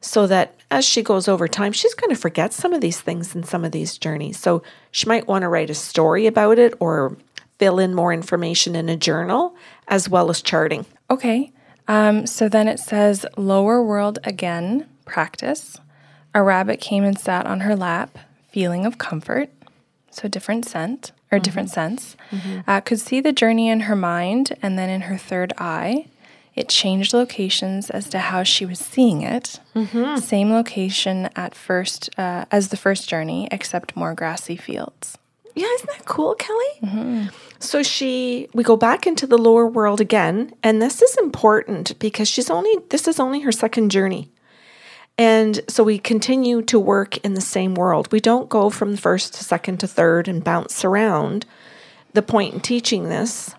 [0.00, 3.34] so that as she goes over time she's going to forget some of these things
[3.34, 6.74] in some of these journeys so she might want to write a story about it
[6.80, 7.16] or
[7.62, 9.54] fill in more information in a journal
[9.86, 10.84] as well as charting.
[11.08, 11.52] Okay.
[11.86, 15.78] Um, so then it says lower world again, practice.
[16.34, 18.18] A rabbit came and sat on her lap,
[18.50, 19.48] feeling of comfort.
[20.10, 22.16] So different scent or different sense.
[22.66, 26.06] Uh, could see the journey in her mind and then in her third eye.
[26.54, 29.58] It changed locations as to how she was seeing it.
[30.18, 35.16] Same location at first uh, as the first journey, except more grassy fields.
[35.54, 37.28] Yeah, isn't that cool, Kelly?
[37.58, 42.28] So she, we go back into the lower world again, and this is important because
[42.28, 44.30] she's only, this is only her second journey.
[45.18, 48.10] And so we continue to work in the same world.
[48.10, 51.46] We don't go from first to second to third and bounce around.
[52.14, 53.54] The point in teaching this,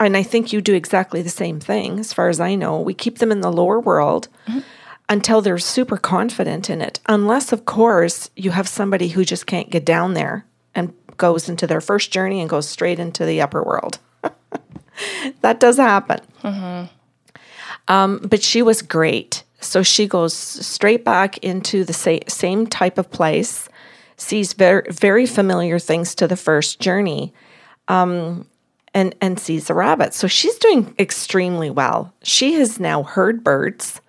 [0.00, 2.94] and I think you do exactly the same thing, as far as I know, we
[2.94, 4.28] keep them in the lower world
[5.08, 7.00] until they're super confident in it.
[7.06, 11.66] Unless, of course, you have somebody who just can't get down there and goes into
[11.66, 13.98] their first journey and goes straight into the upper world.
[15.42, 16.20] that does happen.
[17.88, 19.44] Um, but she was great.
[19.60, 23.68] So she goes straight back into the sa- same type of place,
[24.16, 27.32] sees very, very familiar things to the first journey,
[27.88, 28.46] um,
[28.94, 30.14] and, and sees a rabbit.
[30.14, 32.14] So she's doing extremely well.
[32.22, 34.00] She has now heard birds.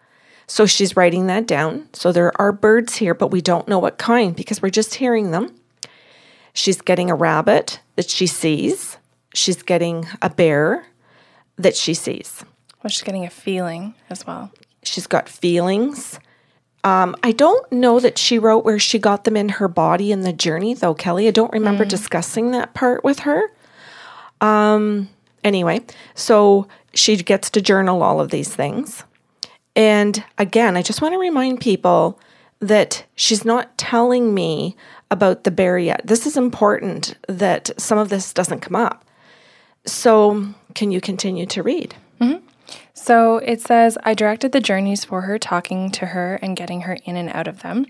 [0.47, 1.89] So she's writing that down.
[1.93, 5.31] So there are birds here, but we don't know what kind because we're just hearing
[5.31, 5.53] them.
[6.53, 8.97] She's getting a rabbit that she sees.
[9.33, 10.85] She's getting a bear
[11.57, 12.45] that she sees.
[12.83, 14.51] Well, she's getting a feeling as well.
[14.83, 16.19] She's got feelings.
[16.83, 20.21] Um, I don't know that she wrote where she got them in her body in
[20.21, 21.27] the journey, though, Kelly.
[21.27, 23.51] I don't remember discussing that part with her.
[24.41, 25.09] Um,
[25.43, 25.81] anyway,
[26.13, 29.03] so she gets to journal all of these things.
[29.75, 32.19] And again, I just want to remind people
[32.59, 34.75] that she's not telling me
[35.11, 36.01] about the bear yet.
[36.05, 39.05] This is important that some of this doesn't come up.
[39.85, 41.95] So, can you continue to read?
[43.05, 46.97] So it says, I directed the journeys for her, talking to her and getting her
[47.05, 47.85] in and out of them.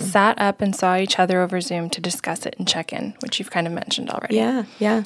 [0.00, 3.38] Sat up and saw each other over Zoom to discuss it and check in, which
[3.38, 4.34] you've kind of mentioned already.
[4.34, 5.04] Yeah, yeah.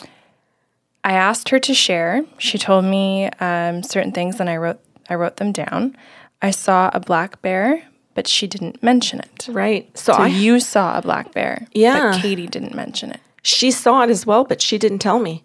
[1.04, 2.24] I asked her to share.
[2.38, 4.78] She told me um, certain things, and I wrote
[5.10, 5.96] I wrote them down.
[6.40, 7.82] I saw a black bear,
[8.14, 9.48] but she didn't mention it.
[9.50, 9.90] Right.
[9.98, 12.12] So, So I you saw a black bear, Yeah.
[12.12, 13.20] but Katie didn't mention it.
[13.42, 15.42] she saw it as well, but she didn't tell me.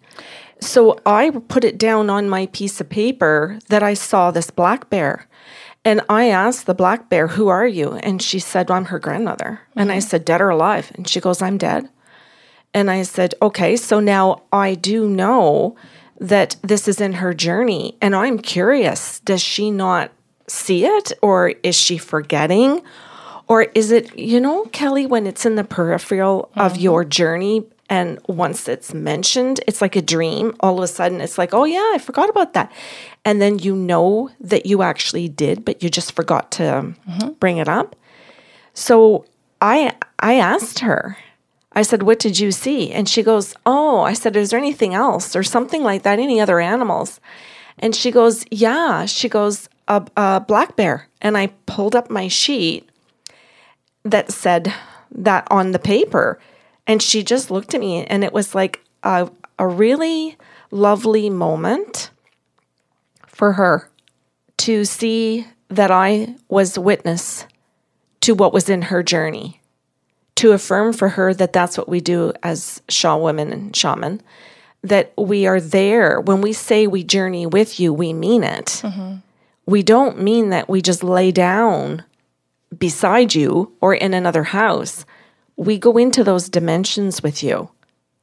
[0.60, 4.90] So I put it down on my piece of paper that I saw this black
[4.90, 5.26] bear.
[5.84, 7.92] And I asked the black bear, Who are you?
[8.02, 9.60] And she said, well, I'm her grandmother.
[9.76, 10.90] And I said, Dead or alive?
[10.96, 11.88] And she goes, I'm dead.
[12.74, 15.76] And I said, Okay, so now I do know
[16.20, 17.96] that this is in her journey.
[18.00, 20.10] And I'm curious, does she not
[20.46, 21.12] see it?
[21.22, 22.82] Or is she forgetting?
[23.46, 26.82] Or is it, you know, Kelly, when it's in the peripheral of mm-hmm.
[26.82, 30.54] your journey and once it's mentioned, it's like a dream.
[30.60, 32.70] All of a sudden, it's like, oh, yeah, I forgot about that.
[33.24, 37.30] And then you know that you actually did, but you just forgot to mm-hmm.
[37.40, 37.96] bring it up.
[38.74, 39.24] So
[39.62, 41.16] I I asked her,
[41.78, 42.90] I said, What did you see?
[42.90, 46.18] And she goes, Oh, I said, Is there anything else or something like that?
[46.18, 47.20] Any other animals?
[47.78, 49.06] And she goes, Yeah.
[49.06, 51.06] She goes, A, a black bear.
[51.20, 52.90] And I pulled up my sheet
[54.02, 54.74] that said
[55.12, 56.40] that on the paper.
[56.84, 60.36] And she just looked at me, and it was like a, a really
[60.72, 62.10] lovely moment
[63.26, 63.88] for her
[64.56, 67.46] to see that I was witness
[68.22, 69.57] to what was in her journey,
[70.38, 74.20] to affirm for her that that's what we do as Shaw women and shaman,
[74.82, 76.20] that we are there.
[76.20, 78.80] When we say we journey with you, we mean it.
[79.66, 82.04] We don't mean that we just lay down
[82.78, 85.04] beside you or in another house.
[85.56, 87.70] We go into those dimensions with you.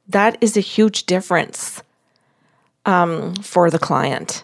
[0.08, 1.82] That is a huge difference
[2.86, 4.42] um, for the client.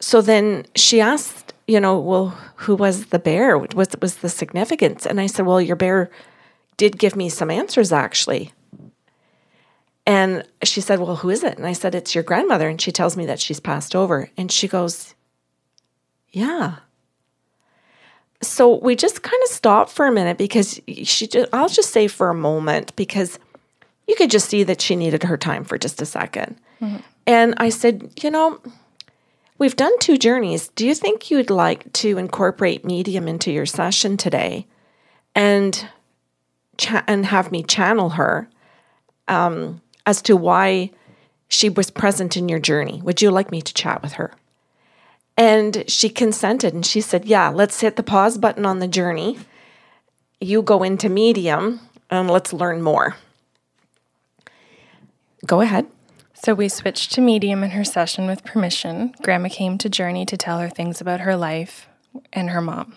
[0.00, 3.58] So then she asked, you know, well, who was the bear?
[3.58, 5.04] What was, was the significance?
[5.04, 6.08] And I said, well, your bear
[6.78, 8.52] did give me some answers actually.
[10.06, 11.58] And she said, well, who is it?
[11.58, 12.66] And I said, it's your grandmother.
[12.66, 14.30] And she tells me that she's passed over.
[14.38, 15.14] And she goes,
[16.30, 16.76] yeah.
[18.40, 22.06] So we just kind of stopped for a minute because she just, I'll just say
[22.06, 23.38] for a moment because
[24.06, 26.96] you could just see that she needed her time for just a 2nd mm-hmm.
[27.26, 28.58] And I said, you know,
[29.58, 30.68] we've done two journeys.
[30.68, 34.66] Do you think you'd like to incorporate medium into your session today
[35.34, 35.86] and
[36.78, 38.48] cha- and have me channel her
[39.26, 40.90] um, as to why
[41.48, 43.02] she was present in your journey?
[43.02, 44.32] Would you like me to chat with her?
[45.36, 49.38] And she consented and she said, Yeah, let's hit the pause button on the journey.
[50.40, 53.16] You go into medium and let's learn more.
[55.46, 55.86] Go ahead.
[56.34, 59.14] So we switched to medium in her session with permission.
[59.22, 61.88] Grandma came to Journey to tell her things about her life
[62.32, 62.94] and her mom.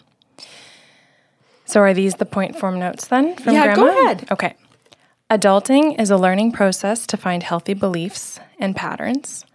[1.71, 3.81] So are these the point form notes then from Yeah, Grandma?
[3.81, 4.27] go ahead.
[4.29, 4.55] Okay.
[5.29, 9.45] Adulting is a learning process to find healthy beliefs and patterns.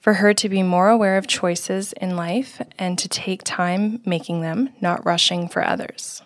[0.00, 4.40] For her to be more aware of choices in life and to take time making
[4.40, 6.22] them, not rushing for others.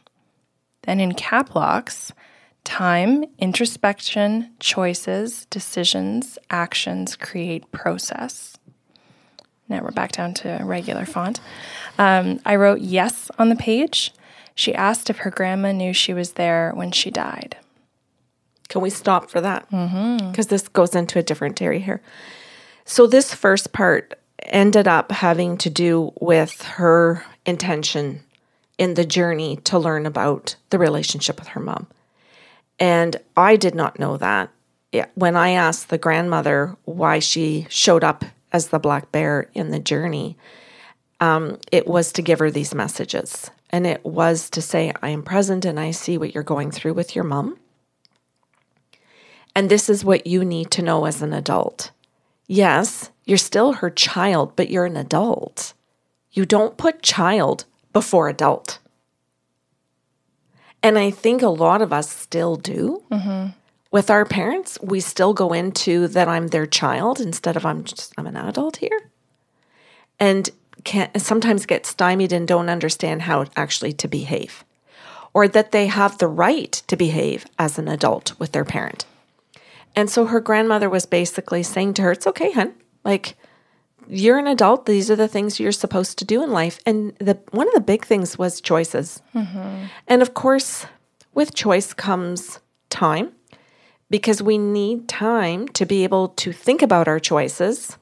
[0.82, 2.12] Then in cap locks,
[2.62, 8.56] time, introspection, choices, decisions, actions create process.
[9.68, 11.40] Now we're back down to regular font.
[11.98, 14.12] Um, I wrote yes on the page.
[14.61, 17.56] She asked if her grandma knew she was there when she died.
[18.68, 19.66] Can we stop for that?
[19.70, 22.02] Because this goes into a different area here.
[22.84, 28.20] So, this first part ended up having to do with her intention
[28.76, 31.86] in the journey to learn about the relationship with her mom.
[32.78, 34.50] And I did not know that.
[35.14, 39.78] When I asked the grandmother why she showed up as the black bear in the
[39.78, 40.36] journey,
[41.18, 43.50] um, it was to give her these messages.
[43.70, 46.94] And it was to say, I am present and I see what you're going through
[46.94, 47.56] with your mom.
[49.54, 51.92] And this is what you need to know as an adult.
[52.46, 55.72] Yes, you're still her child, but you're an adult.
[56.32, 58.78] You don't put child before adult.
[60.82, 63.02] And I think a lot of us still do.
[63.10, 63.50] Mm-hmm.
[63.92, 68.14] With our parents, we still go into that I'm their child instead of I'm just
[68.16, 69.10] I'm an adult here.
[70.18, 70.48] And
[70.84, 74.64] can sometimes get stymied and don't understand how actually to behave.
[75.32, 79.06] Or that they have the right to behave as an adult with their parent.
[79.94, 82.74] And so her grandmother was basically saying to her, It's okay, hun.
[83.04, 83.36] Like,
[84.08, 84.86] you're an adult.
[84.86, 86.80] These are the things you're supposed to do in life.
[86.84, 89.22] And the one of the big things was choices.
[89.34, 89.84] Mm-hmm.
[90.08, 90.86] And of course,
[91.32, 92.58] with choice comes
[92.88, 93.32] time
[94.10, 97.96] because we need time to be able to think about our choices,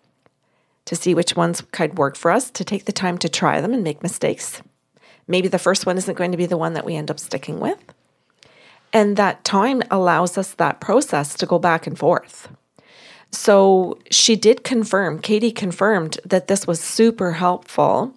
[0.89, 3.74] to see which ones could work for us, to take the time to try them
[3.74, 4.62] and make mistakes.
[5.26, 7.61] Maybe the first one isn't going to be the one that we end up sticking
[7.61, 7.78] with.
[8.91, 12.49] And that time allows us that process to go back and forth.
[13.30, 18.14] So she did confirm, Katie confirmed that this was super helpful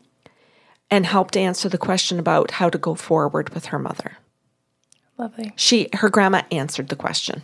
[0.90, 4.18] and helped answer the question about how to go forward with her mother.
[5.18, 5.52] Lovely.
[5.58, 7.42] She her grandma answered the question.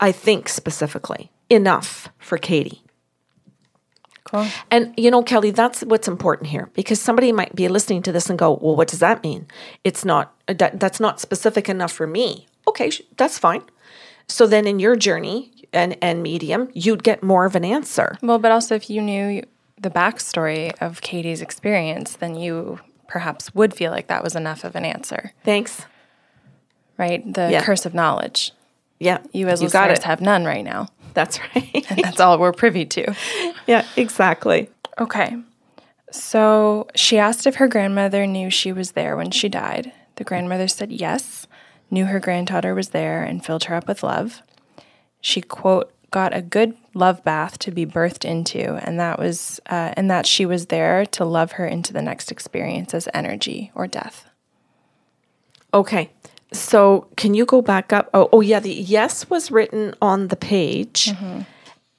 [0.00, 2.82] I think specifically enough for Katie.
[4.24, 4.46] Cool.
[4.70, 8.30] And you know, Kelly, that's what's important here because somebody might be listening to this
[8.30, 9.46] and go, "Well, what does that mean?
[9.84, 13.62] It's not that, that's not specific enough for me." Okay, sh- that's fine.
[14.28, 18.16] So then in your journey and and medium, you'd get more of an answer.
[18.22, 19.42] Well, but also if you knew
[19.80, 24.76] the backstory of Katie's experience, then you perhaps would feel like that was enough of
[24.76, 25.84] an answer, Thanks.
[26.96, 27.20] right?
[27.34, 27.62] The Yeah.
[27.62, 28.52] curse of knowledge.
[29.00, 30.86] Yeah, You as you listeners have none right now.
[31.14, 31.86] That's right.
[32.02, 33.14] That's all we're privy to.
[33.66, 34.70] yeah, exactly.
[34.98, 35.36] Okay.
[36.10, 39.92] So she asked if her grandmother knew she was there when she died.
[40.16, 41.46] The grandmother said yes,
[41.90, 44.42] knew her granddaughter was there, and filled her up with love.
[45.20, 49.94] She, quote, got a good love bath to be birthed into, and that was, uh,
[49.96, 53.86] and that she was there to love her into the next experience as energy or
[53.86, 54.26] death.
[55.72, 56.10] Okay.
[56.52, 58.08] So can you go back up?
[58.14, 61.10] Oh, oh yeah, the yes was written on the page.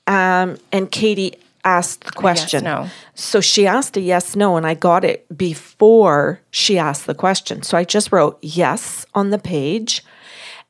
[0.08, 2.64] Um, and Katie asked the question.
[2.64, 2.90] no.
[3.16, 7.64] So she asked a yes, no, and I got it before she asked the question.
[7.64, 10.04] So I just wrote yes on the page.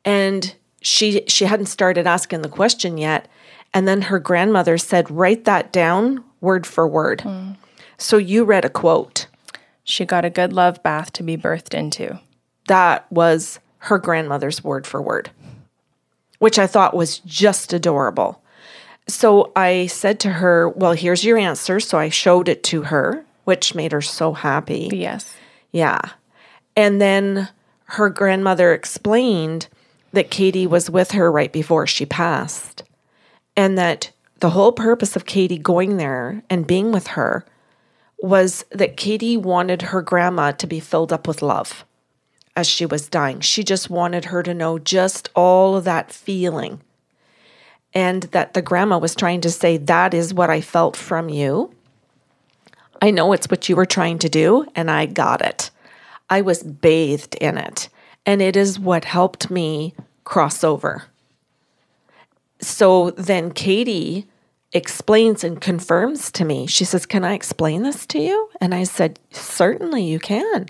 [0.05, 3.27] And she she hadn't started asking the question yet.
[3.73, 7.23] And then her grandmother said, write that down word for word.
[7.97, 9.27] So you read a quote.
[9.83, 12.19] She got a good love bath to be birthed into.
[12.67, 15.29] that was her grandmother's word for word,
[16.39, 18.41] which I thought was just adorable.
[19.09, 21.81] So I said to her, Well, here's your answer.
[21.81, 24.89] So I showed it to her, which made her so happy.
[24.93, 25.35] Yes.
[25.73, 25.99] Yeah.
[26.77, 27.49] And then
[27.85, 29.67] her grandmother explained
[30.13, 32.83] that Katie was with her right before she passed,
[33.57, 37.45] and that the whole purpose of Katie going there and being with her
[38.19, 41.83] was that Katie wanted her grandma to be filled up with love
[42.55, 43.39] as she was dying.
[43.39, 46.81] She just wanted her to know just all of that feeling.
[47.93, 51.73] And that the grandma was trying to say, That is what I felt from you.
[53.01, 55.69] I know it's what you were trying to do, and I got it.
[56.29, 57.89] I was bathed in it,
[58.25, 59.93] and it is what helped me
[60.23, 61.03] cross over.
[62.59, 64.25] So then Katie
[64.71, 66.65] explains and confirms to me.
[66.65, 68.49] She says, Can I explain this to you?
[68.59, 70.67] And I said, Certainly you can.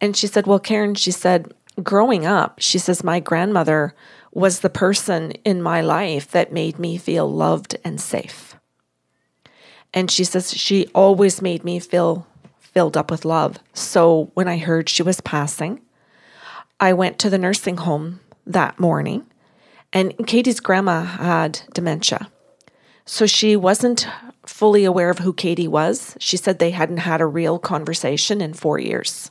[0.00, 3.94] And she said, Well, Karen, she said, growing up, she says, my grandmother
[4.32, 8.56] was the person in my life that made me feel loved and safe.
[9.94, 12.26] And she says she always made me feel
[12.58, 13.58] filled up with love.
[13.72, 15.80] So when I heard she was passing,
[16.78, 19.26] I went to the nursing home that morning,
[19.92, 22.30] and Katie's grandma had dementia.
[23.04, 24.06] So she wasn't
[24.46, 26.14] fully aware of who Katie was.
[26.20, 29.30] She said they hadn't had a real conversation in four years.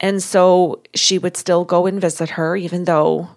[0.00, 3.28] And so she would still go and visit her, even though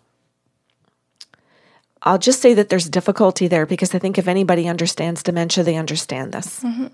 [2.02, 5.76] I'll just say that there's difficulty there because I think if anybody understands dementia, they
[5.76, 6.62] understand this.
[6.62, 6.88] Mm-hmm.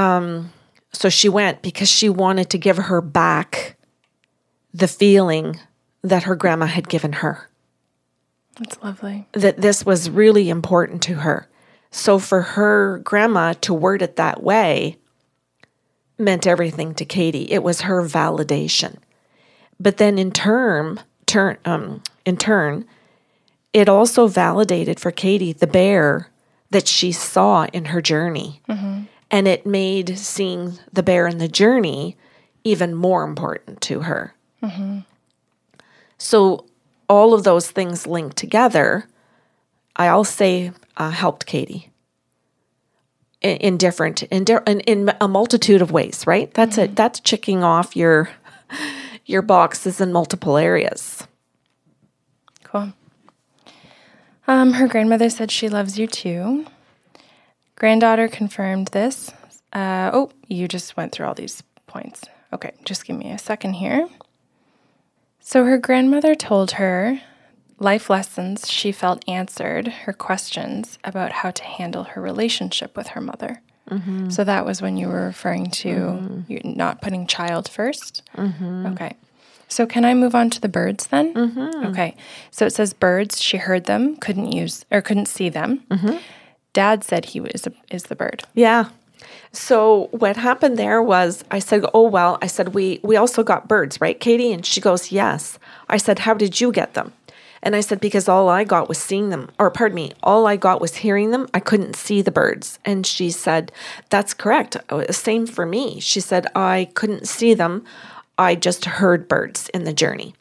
[0.00, 0.52] Um,
[0.92, 3.76] so she went because she wanted to give her back
[4.72, 5.58] the feeling
[6.02, 7.48] that her grandma had given her.
[8.58, 9.26] That's lovely.
[9.32, 11.48] That this was really important to her.
[11.90, 14.99] So for her grandma to word it that way
[16.20, 17.50] meant everything to Katie.
[17.50, 18.96] It was her validation.
[19.78, 22.84] But then in turn, turn um, in turn,
[23.72, 26.28] it also validated for Katie the bear
[26.70, 28.60] that she saw in her journey.
[28.68, 29.02] Mm-hmm.
[29.30, 32.16] And it made seeing the bear in the journey
[32.64, 34.34] even more important to her.
[34.62, 34.98] Mm-hmm.
[36.18, 36.66] So
[37.08, 39.06] all of those things linked together,
[39.96, 41.90] I'll say uh, helped Katie
[43.40, 46.26] in, different in, in, in a multitude of ways.
[46.26, 46.52] Right?
[46.54, 46.92] That's mm-hmm.
[46.92, 46.96] it.
[46.96, 48.30] That's checking off your
[49.26, 51.26] your boxes in multiple areas.
[52.64, 52.92] Cool.
[54.46, 56.66] Um, her grandmother said she loves you too.
[57.76, 59.30] Granddaughter confirmed this.
[59.72, 62.24] Uh, oh, you just went through all these points.
[62.52, 64.08] Okay, just give me a second here.
[65.38, 67.20] So her grandmother told her
[67.80, 73.20] life lessons she felt answered her questions about how to handle her relationship with her
[73.20, 73.60] mother.
[73.90, 74.30] Mm-hmm.
[74.30, 76.72] So that was when you were referring to mm-hmm.
[76.76, 78.86] not putting child 1st mm-hmm.
[78.86, 79.16] Okay.
[79.66, 81.32] So can I move on to the birds then?
[81.34, 81.86] Mm-hmm.
[81.86, 82.16] Okay.
[82.50, 83.40] So it says birds.
[83.40, 85.84] She heard them, couldn't use or couldn't see them.
[85.90, 86.18] Mm-hmm.
[86.72, 88.44] Dad said he was a, is the bird.
[88.54, 88.90] Yeah.
[89.52, 93.68] So what happened there was I said, "Oh well," I said, "We we also got
[93.68, 95.58] birds, right, Katie?" And she goes, "Yes."
[95.88, 97.12] I said, "How did you get them?"
[97.62, 100.56] And I said, "Because all I got was seeing them, or pardon me, all I
[100.56, 101.46] got was hearing them.
[101.52, 103.72] I couldn't see the birds." And she said,
[104.08, 104.76] "That's correct.
[104.88, 107.84] Uh, same for me." She said, "I couldn't see them.
[108.38, 110.34] I just heard birds in the journey."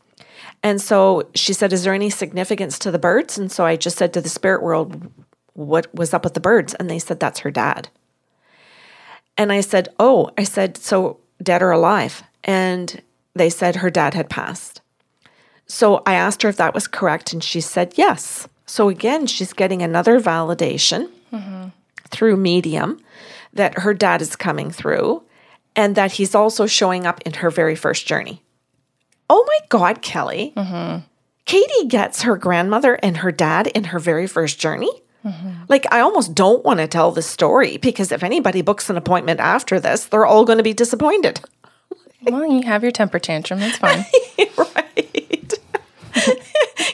[0.64, 3.98] And so she said, "Is there any significance to the birds?" And so I just
[3.98, 5.12] said to the spirit world,
[5.54, 7.90] "What was up with the birds?" And they said, "That's her dad."
[9.40, 12.24] And I said, Oh, I said, so dead or alive?
[12.44, 13.02] And
[13.34, 14.79] they said her dad had passed.
[15.70, 18.48] So I asked her if that was correct, and she said yes.
[18.66, 21.70] So again, she's getting another validation mm-hmm.
[22.10, 23.00] through medium
[23.54, 25.24] that her dad is coming through
[25.76, 28.44] and that he's also showing up in her very first journey.
[29.30, 30.54] Oh my God, Kelly.
[30.56, 31.06] Mm-hmm.
[31.46, 34.92] Katie gets her grandmother and her dad in her very first journey.
[35.26, 35.64] Mm-hmm.
[35.68, 39.40] Like, I almost don't want to tell the story because if anybody books an appointment
[39.40, 41.42] after this, they're all going to be disappointed.
[42.24, 43.60] well, you have your temper tantrum.
[43.60, 44.06] That's fine.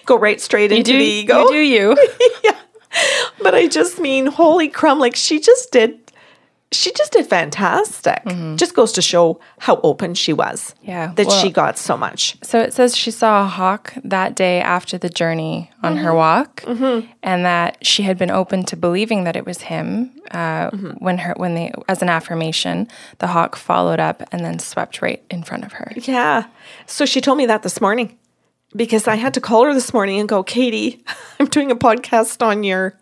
[0.06, 1.40] Go right straight into do, the ego.
[1.42, 1.98] You do you.
[2.44, 2.58] yeah.
[3.42, 6.00] But I just mean, holy crumb, like she just did
[6.76, 8.24] she just did fantastic.
[8.26, 8.56] Mm-hmm.
[8.58, 10.76] Just goes to show how open she was.
[10.82, 11.14] Yeah.
[11.16, 12.38] That well, she got so much.
[12.44, 16.04] So it says she saw a hawk that day after the journey on mm-hmm.
[16.04, 17.08] her walk, mm-hmm.
[17.24, 20.12] and that she had been open to believing that it was him.
[20.32, 20.90] Uh, mm-hmm.
[21.04, 22.88] when her when they as an affirmation,
[23.20, 25.92] the hawk followed up and then swept right in front of her.
[25.96, 26.48] Yeah.
[26.88, 28.18] So she told me that this morning
[28.76, 31.04] because I had to call her this morning and go, Katie,
[31.40, 32.98] I'm doing a podcast on your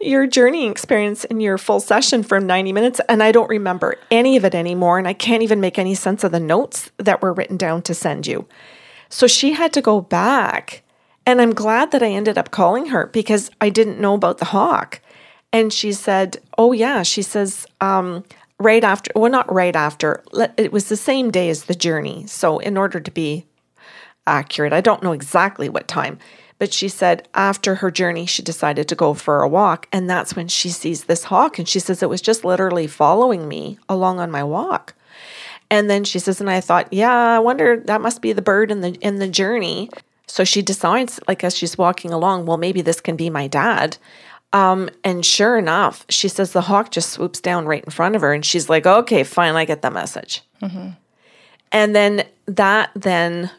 [0.00, 4.36] your journey experience in your full session from 90 minutes and I don't remember any
[4.36, 7.32] of it anymore and I can't even make any sense of the notes that were
[7.32, 8.46] written down to send you.
[9.08, 10.84] So she had to go back
[11.26, 14.46] and I'm glad that I ended up calling her because I didn't know about the
[14.46, 15.00] hawk.
[15.52, 18.24] And she said, "Oh yeah," she says um,
[18.58, 20.22] right after well not right after
[20.56, 22.26] it was the same day as the journey.
[22.26, 23.46] So in order to be
[24.26, 26.18] accurate, I don't know exactly what time
[26.58, 29.88] but she said after her journey, she decided to go for a walk.
[29.92, 31.58] And that's when she sees this hawk.
[31.58, 34.94] And she says it was just literally following me along on my walk.
[35.70, 38.70] And then she says, and I thought, yeah, I wonder that must be the bird
[38.70, 39.90] in the in the journey.
[40.26, 43.96] So she decides, like as she's walking along, well, maybe this can be my dad.
[44.52, 48.22] Um, and sure enough, she says the hawk just swoops down right in front of
[48.22, 50.42] her, and she's like, okay, fine, I get the message.
[50.62, 50.90] Mm-hmm.
[51.72, 53.50] And then that then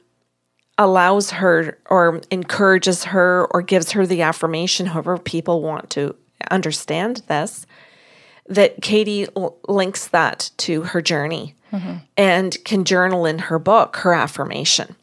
[0.78, 6.16] allows her or encourages her or gives her the affirmation, however people want to
[6.52, 7.66] understand this,
[8.48, 11.98] that Katie l- links that to her journey mm-hmm.
[12.18, 14.96] and can journal in her book her affirmation.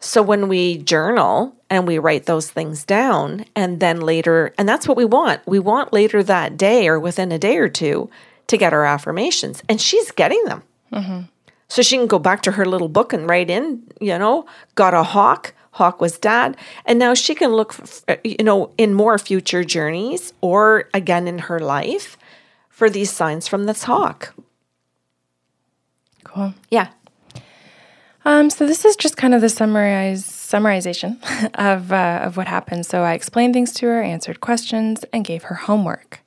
[0.00, 4.88] So when we journal and we write those things down, and then later, and that's
[4.88, 5.40] what we want.
[5.46, 8.10] We want later that day or within a day or two
[8.48, 10.62] to get our affirmations, and she's getting them.
[11.72, 14.44] So she can go back to her little book and write in, you know,
[14.74, 15.54] got a hawk.
[15.70, 16.54] Hawk was dad.
[16.84, 21.38] And now she can look, f- you know, in more future journeys or again in
[21.38, 22.18] her life
[22.68, 24.34] for these signs from this hawk.
[26.24, 26.52] Cool.
[26.70, 26.88] Yeah.
[28.26, 31.16] Um, so this is just kind of the summarize summarization
[31.54, 32.84] of uh, of what happened.
[32.84, 36.20] So I explained things to her, answered questions, and gave her homework.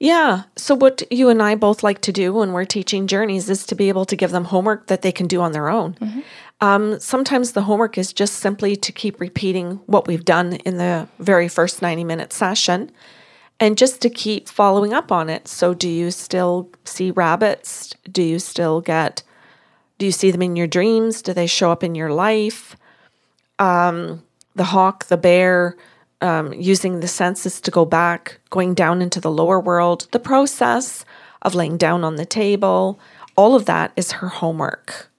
[0.00, 0.44] Yeah.
[0.56, 3.74] So, what you and I both like to do when we're teaching journeys is to
[3.74, 5.94] be able to give them homework that they can do on their own.
[6.62, 11.06] Um, sometimes the homework is just simply to keep repeating what we've done in the
[11.18, 12.90] very first 90 minute session
[13.60, 15.46] and just to keep following up on it.
[15.46, 17.94] So, do you still see rabbits?
[18.10, 19.22] Do you still get,
[19.98, 21.20] do you see them in your dreams?
[21.20, 22.74] Do they show up in your life?
[23.58, 24.22] Um,
[24.54, 25.76] the hawk, the bear,
[26.20, 31.04] um, using the senses to go back, going down into the lower world, the process
[31.42, 32.98] of laying down on the table,
[33.36, 35.10] all of that is her homework.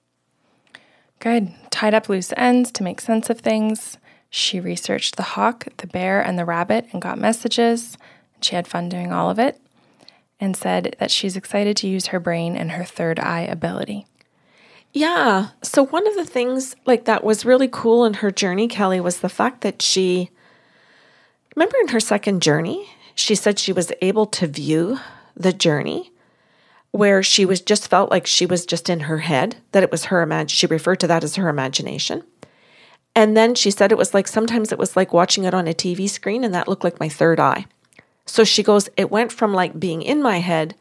[1.19, 1.53] Good.
[1.69, 3.97] Tied up loose ends to make sense of things.
[4.29, 7.97] She researched the hawk, the bear, and the rabbit and got messages.
[8.41, 9.59] She had fun doing all of it
[10.39, 14.07] and said that she's excited to use her brain and her third eye ability.
[14.93, 15.49] Yeah.
[15.61, 19.19] So, one of the things like that was really cool in her journey, Kelly, was
[19.19, 20.31] the fact that she,
[21.55, 24.99] remember in her second journey, she said she was able to view
[25.35, 26.11] the journey
[26.91, 30.05] where she was just felt like she was just in her head, that it was
[30.05, 30.49] her imag.
[30.49, 32.23] She referred to that as her imagination.
[33.15, 35.73] And then she said it was like sometimes it was like watching it on a
[35.73, 37.65] TV screen, and that looked like my third eye.
[38.25, 40.75] So she goes, it went from like being in my head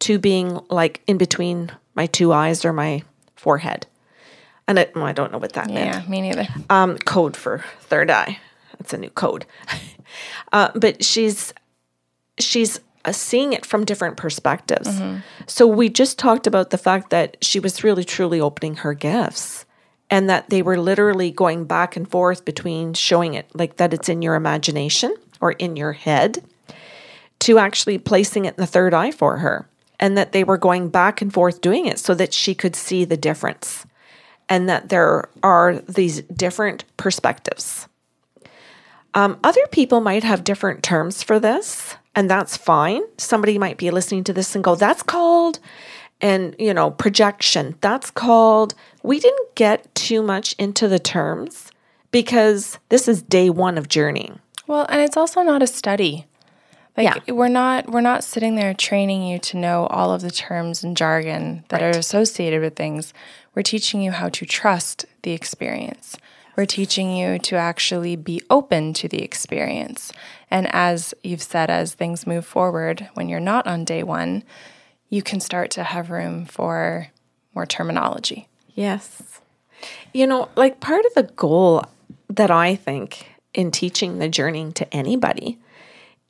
[0.00, 3.02] to being like in between my two eyes or my
[3.36, 3.86] forehead.
[4.66, 6.04] And it, well, I don't know what that meant.
[6.04, 6.46] Yeah, me neither.
[6.68, 8.38] Um, code for third eye.
[8.80, 9.44] That's a new code.
[10.52, 11.52] uh, but she's
[12.38, 15.00] she's uh, seeing it from different perspectives.
[15.46, 19.66] So we just talked about the fact that she was really truly opening her gifts
[20.08, 24.08] and that they were literally going back and forth between showing it like that it's
[24.08, 26.42] in your imagination or in your head
[27.40, 29.68] to actually placing it in the third eye for her
[29.98, 33.04] and that they were going back and forth doing it so that she could see
[33.04, 33.86] the difference
[34.48, 37.86] and that there are these different perspectives.
[39.14, 43.02] Um, other people might have different terms for this, and that's fine.
[43.18, 45.58] Somebody might be listening to this and go, that's called,
[46.20, 48.74] and you know, projection, that's called.
[49.02, 51.70] We didn't get too much into the terms
[52.12, 54.38] because this is day one of journeying.
[54.66, 56.26] Well, and it's also not a study.
[56.96, 57.32] Like Yeah.
[57.34, 60.96] we're not we're not sitting there training you to know all of the terms and
[60.96, 63.14] jargon that are associated with things.
[63.54, 66.16] We're teaching you how to trust the experience.
[66.60, 70.12] We're teaching you to actually be open to the experience.
[70.50, 74.44] And as you've said as things move forward when you're not on day 1,
[75.08, 77.08] you can start to have room for
[77.54, 78.46] more terminology.
[78.74, 79.40] Yes.
[80.12, 81.86] You know, like part of the goal
[82.28, 85.58] that I think in teaching the journeying to anybody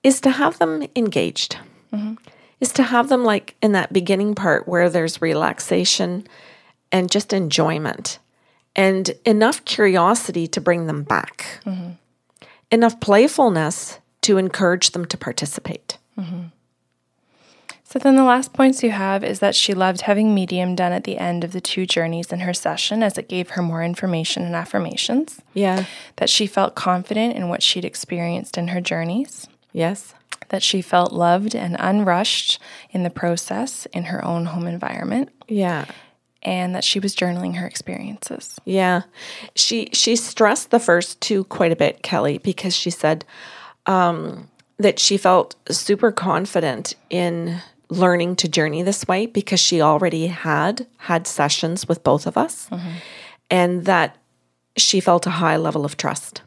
[0.05, 1.57] is to have them engaged,
[1.93, 2.15] mm-hmm.
[2.61, 6.25] is to have them like in that beginning part where there's relaxation
[6.93, 8.21] and just enjoyment
[8.77, 11.93] and enough curiosity to bring them back, mm-hmm.
[12.71, 15.99] enough playfulness to encourage them to participate.
[16.19, 16.47] Mm-hmm.
[17.91, 21.03] So then the last points you have is that she loved having medium done at
[21.03, 24.45] the end of the two journeys in her session as it gave her more information
[24.45, 25.43] and affirmations.
[25.55, 25.87] Yeah.
[26.17, 29.49] That she felt confident in what she'd experienced in her journeys.
[29.73, 30.15] Yes.
[30.51, 32.61] That she felt loved and unrushed
[32.91, 35.31] in the process in her own home environment.
[35.49, 35.87] Yeah.
[36.43, 38.59] And that she was journaling her experiences.
[38.65, 39.03] Yeah.
[39.55, 43.27] She she stressed the first two quite a bit, Kelly, because she said
[43.85, 47.61] um, that she felt super confident in
[47.91, 52.71] learning to journey this way because she already had had sessions with both of us
[53.51, 54.17] and that
[54.77, 56.43] she felt a high level of trust.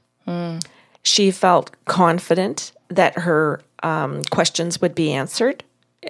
[1.04, 5.64] She felt confident that her um, questions would be answered,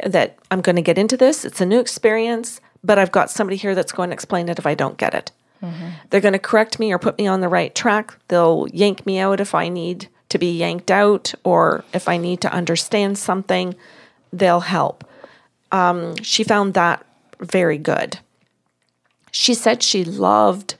[0.05, 1.43] that I'm going to get into this.
[1.43, 4.65] It's a new experience, but I've got somebody here that's going to explain it if
[4.65, 5.31] I don't get it.
[6.09, 8.17] They're going to correct me or put me on the right track.
[8.27, 12.41] They'll yank me out if I need to be yanked out or if I need
[12.41, 13.75] to understand something,
[14.33, 15.07] they'll help.
[15.71, 17.05] Um, she found that
[17.39, 18.19] very good.
[19.31, 20.75] She said she loved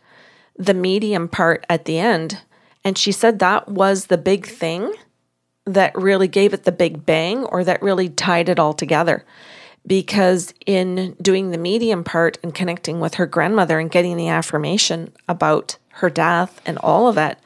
[0.58, 2.42] the medium part at the end.
[2.84, 4.94] And she said that was the big thing
[5.66, 9.24] that really gave it the big bang or that really tied it all together
[9.86, 15.12] because in doing the medium part and connecting with her grandmother and getting the affirmation
[15.28, 17.38] about her death and all of it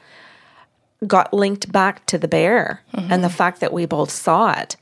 [1.06, 4.76] got linked back to the bear and the fact that we both saw it.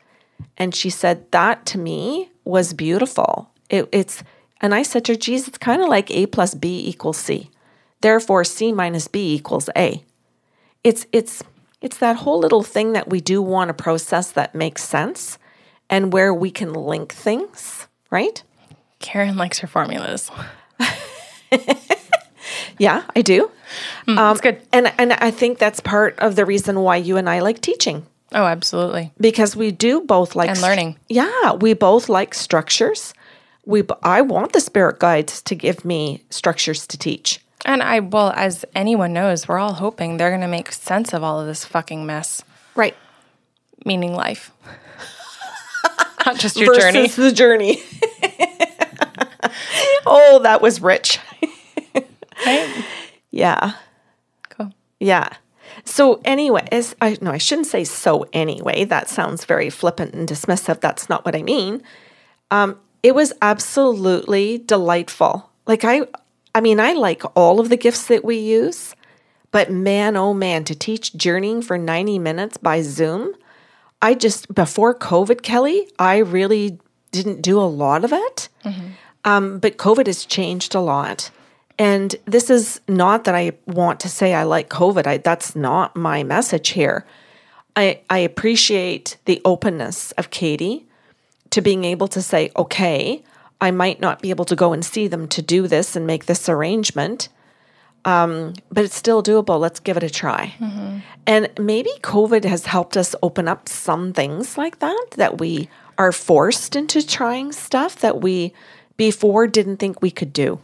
[0.56, 3.50] And she said that to me was beautiful.
[3.68, 4.22] It, it's
[4.60, 7.50] and I said to her, geez, it's kind of like A plus B equals C.
[8.00, 10.02] Therefore, C minus B equals A.
[10.84, 11.42] It's it's
[11.82, 15.38] it's that whole little thing that we do want to process that makes sense
[15.90, 18.42] and where we can link things, right?
[18.98, 20.30] Karen likes her formulas.
[22.78, 23.50] Yeah, I do.
[24.06, 24.60] um That's good.
[24.72, 28.04] And and I think that's part of the reason why you and I like teaching
[28.32, 29.12] Oh, absolutely.
[29.18, 30.96] because we do both like And learning.
[31.08, 33.14] Yeah, we both like structures.
[33.64, 37.40] We b- I want the spirit guides to give me structures to teach.
[37.64, 41.24] And I, well, as anyone knows, we're all hoping they're going to make sense of
[41.24, 42.42] all of this fucking mess,
[42.76, 42.94] Right.
[43.84, 44.52] meaning life.
[46.26, 47.06] Not just your journey.
[47.06, 47.82] the journey.
[50.06, 51.18] oh, that was rich.
[52.44, 52.84] Right?
[53.30, 53.72] Yeah.
[54.50, 54.72] Cool.
[54.98, 55.28] Yeah.
[55.84, 58.84] So anyway, as I no, I shouldn't say so anyway.
[58.84, 60.80] That sounds very flippant and dismissive.
[60.80, 61.82] That's not what I mean.
[62.50, 65.50] Um, it was absolutely delightful.
[65.66, 66.06] Like I
[66.54, 68.96] I mean, I like all of the gifts that we use,
[69.50, 73.34] but man, oh man, to teach journeying for 90 minutes by Zoom,
[74.06, 76.78] I just before COVID, Kelly, I really
[77.10, 78.48] didn't do a lot of it.
[79.24, 81.32] Um, but COVID has changed a lot.
[81.76, 85.08] And this is not that I want to say I like COVID.
[85.08, 87.04] I, that's not my message here.
[87.74, 90.86] I, I appreciate the openness of Katie
[91.50, 93.24] to being able to say, okay,
[93.60, 96.26] I might not be able to go and see them to do this and make
[96.26, 97.28] this arrangement,
[98.06, 99.60] um, but it's still doable.
[99.60, 100.54] Let's give it a try.
[101.26, 106.12] And maybe COVID has helped us open up some things like that, that we are
[106.12, 108.54] forced into trying stuff that we
[108.96, 110.60] before didn't think we could do.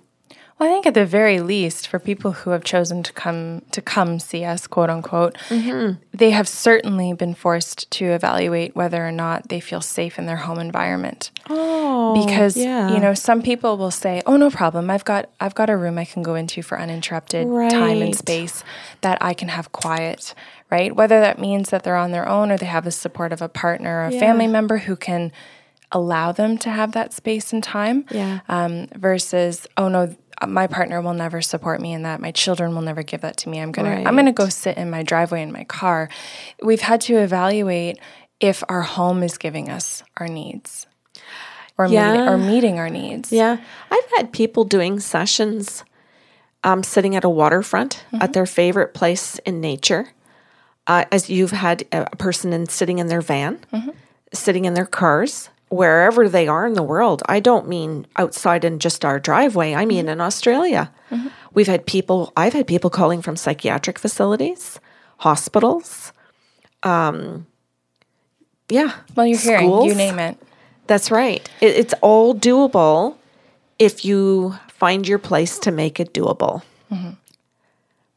[0.63, 3.83] Well, I think at the very least, for people who have chosen to come to
[3.83, 5.95] come see us, quote unquote, Mm-hmm.
[6.17, 10.37] they have certainly been forced to evaluate whether or not they feel safe in their
[10.37, 11.33] home environment.
[11.51, 12.93] Oh, because yeah.
[12.95, 15.99] you know some people will say oh no problem i've got i've got a room
[15.99, 18.63] i can go into for uninterrupted time and space
[19.01, 20.35] that i can have quiet
[20.71, 23.43] right whether that means that they're on their own or they have the support of
[23.43, 25.33] a partner or a family member who can
[25.91, 28.41] allow them to have that space and time Yeah.
[28.49, 30.15] um, versus oh no
[30.47, 32.20] my partner will never support me in that.
[32.20, 33.59] My children will never give that to me.
[33.59, 36.09] I'm gonna i'm gonna go sit in my driveway in my car.
[36.62, 37.99] We've had to evaluate
[38.40, 40.86] if our home is giving us our needs
[41.78, 43.30] or, meet- or meeting our needs.
[43.32, 43.59] Yeah.
[43.90, 45.84] I've had people doing sessions
[46.64, 50.09] um, sitting at a waterfront at their favorite place in nature.
[50.86, 53.59] Uh, as you've had a a person in, sitting in their van,
[54.32, 57.23] sitting in their cars, wherever they are in the world.
[57.27, 60.93] I don't mean outside in just our driveway, I mean in Australia.
[61.55, 64.79] We've had people, I've had people calling from psychiatric facilities,
[65.18, 66.12] hospitals.
[66.83, 67.47] Um,
[68.68, 68.93] yeah.
[69.16, 70.37] well you're hearing you name it
[70.87, 71.49] That's right.
[71.61, 73.16] It, it's all doable
[73.79, 76.62] if you find your place to make it doable.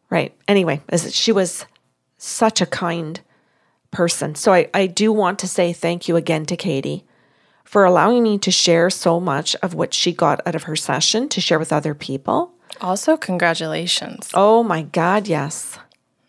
[0.10, 0.34] Right.
[0.48, 1.66] Anyway, as she was
[2.18, 3.22] such a kind
[3.92, 4.36] person.
[4.36, 7.06] So I, I do want to say thank you again to Katie
[7.66, 11.28] for allowing me to share so much of what she got out of her session
[11.30, 12.54] to share with other people.
[12.80, 15.78] also congratulations Oh my God, yes.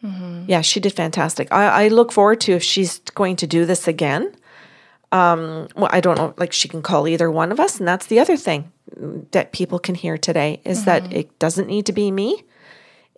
[0.02, 0.44] Mm-hmm.
[0.48, 1.48] Yeah, she did fantastic.
[1.52, 4.34] I, I look forward to if she's going to do this again.
[5.12, 7.78] Um, well, I don't know, like she can call either one of us.
[7.78, 8.72] And that's the other thing
[9.32, 11.12] that people can hear today is that mm-hmm.
[11.12, 12.44] it doesn't need to be me.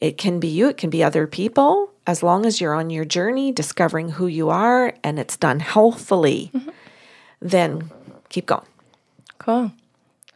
[0.01, 1.91] It can be you, it can be other people.
[2.07, 6.51] As long as you're on your journey discovering who you are and it's done healthfully,
[6.55, 6.71] mm-hmm.
[7.43, 7.91] then
[8.29, 8.67] keep going.
[9.39, 9.73] cool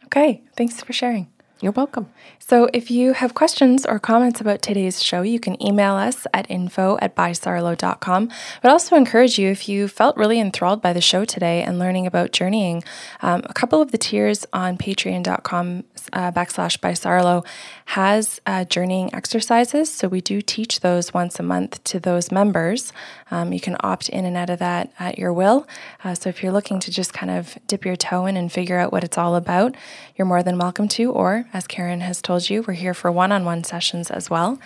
[0.05, 1.27] okay thanks for sharing
[1.63, 2.11] You're welcome.
[2.39, 6.51] So, if you have questions or comments about today's show, you can email us at
[6.51, 8.29] info at bysarlo.com.
[8.61, 12.05] But also encourage you, if you felt really enthralled by the show today and learning
[12.05, 12.83] about journeying,
[13.21, 17.45] um, a couple of the tiers on patreon.com uh, backslash bysarlo
[17.85, 19.93] has uh, journeying exercises.
[19.93, 22.93] So, we do teach those once a month to those members.
[23.31, 25.67] Um, you can opt in and out of that at your will.
[26.03, 28.79] Uh, so, if you're looking to just kind of dip your toe in and figure
[28.79, 29.75] out what it's all about,
[30.15, 31.11] you're more than welcome to.
[31.11, 34.59] Or, as Karen has told you, we're here for one on one sessions as well.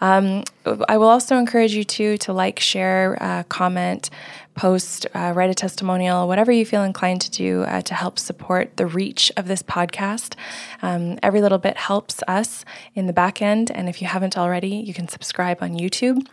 [0.00, 0.44] Um,
[0.88, 4.10] I will also encourage you to, to like, share, uh, comment,
[4.54, 8.76] post, uh, write a testimonial, whatever you feel inclined to do uh, to help support
[8.76, 10.34] the reach of this podcast.
[10.82, 13.70] Um, every little bit helps us in the back end.
[13.70, 16.26] And if you haven't already, you can subscribe on YouTube.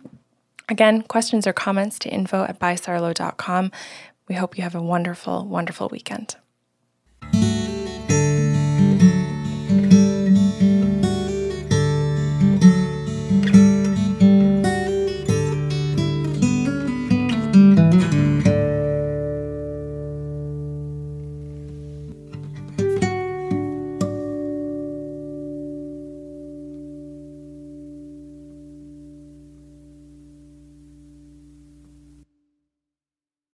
[0.68, 3.72] Again, questions or comments to info at bysarlo.com.
[4.28, 6.36] We hope you have a wonderful, wonderful weekend.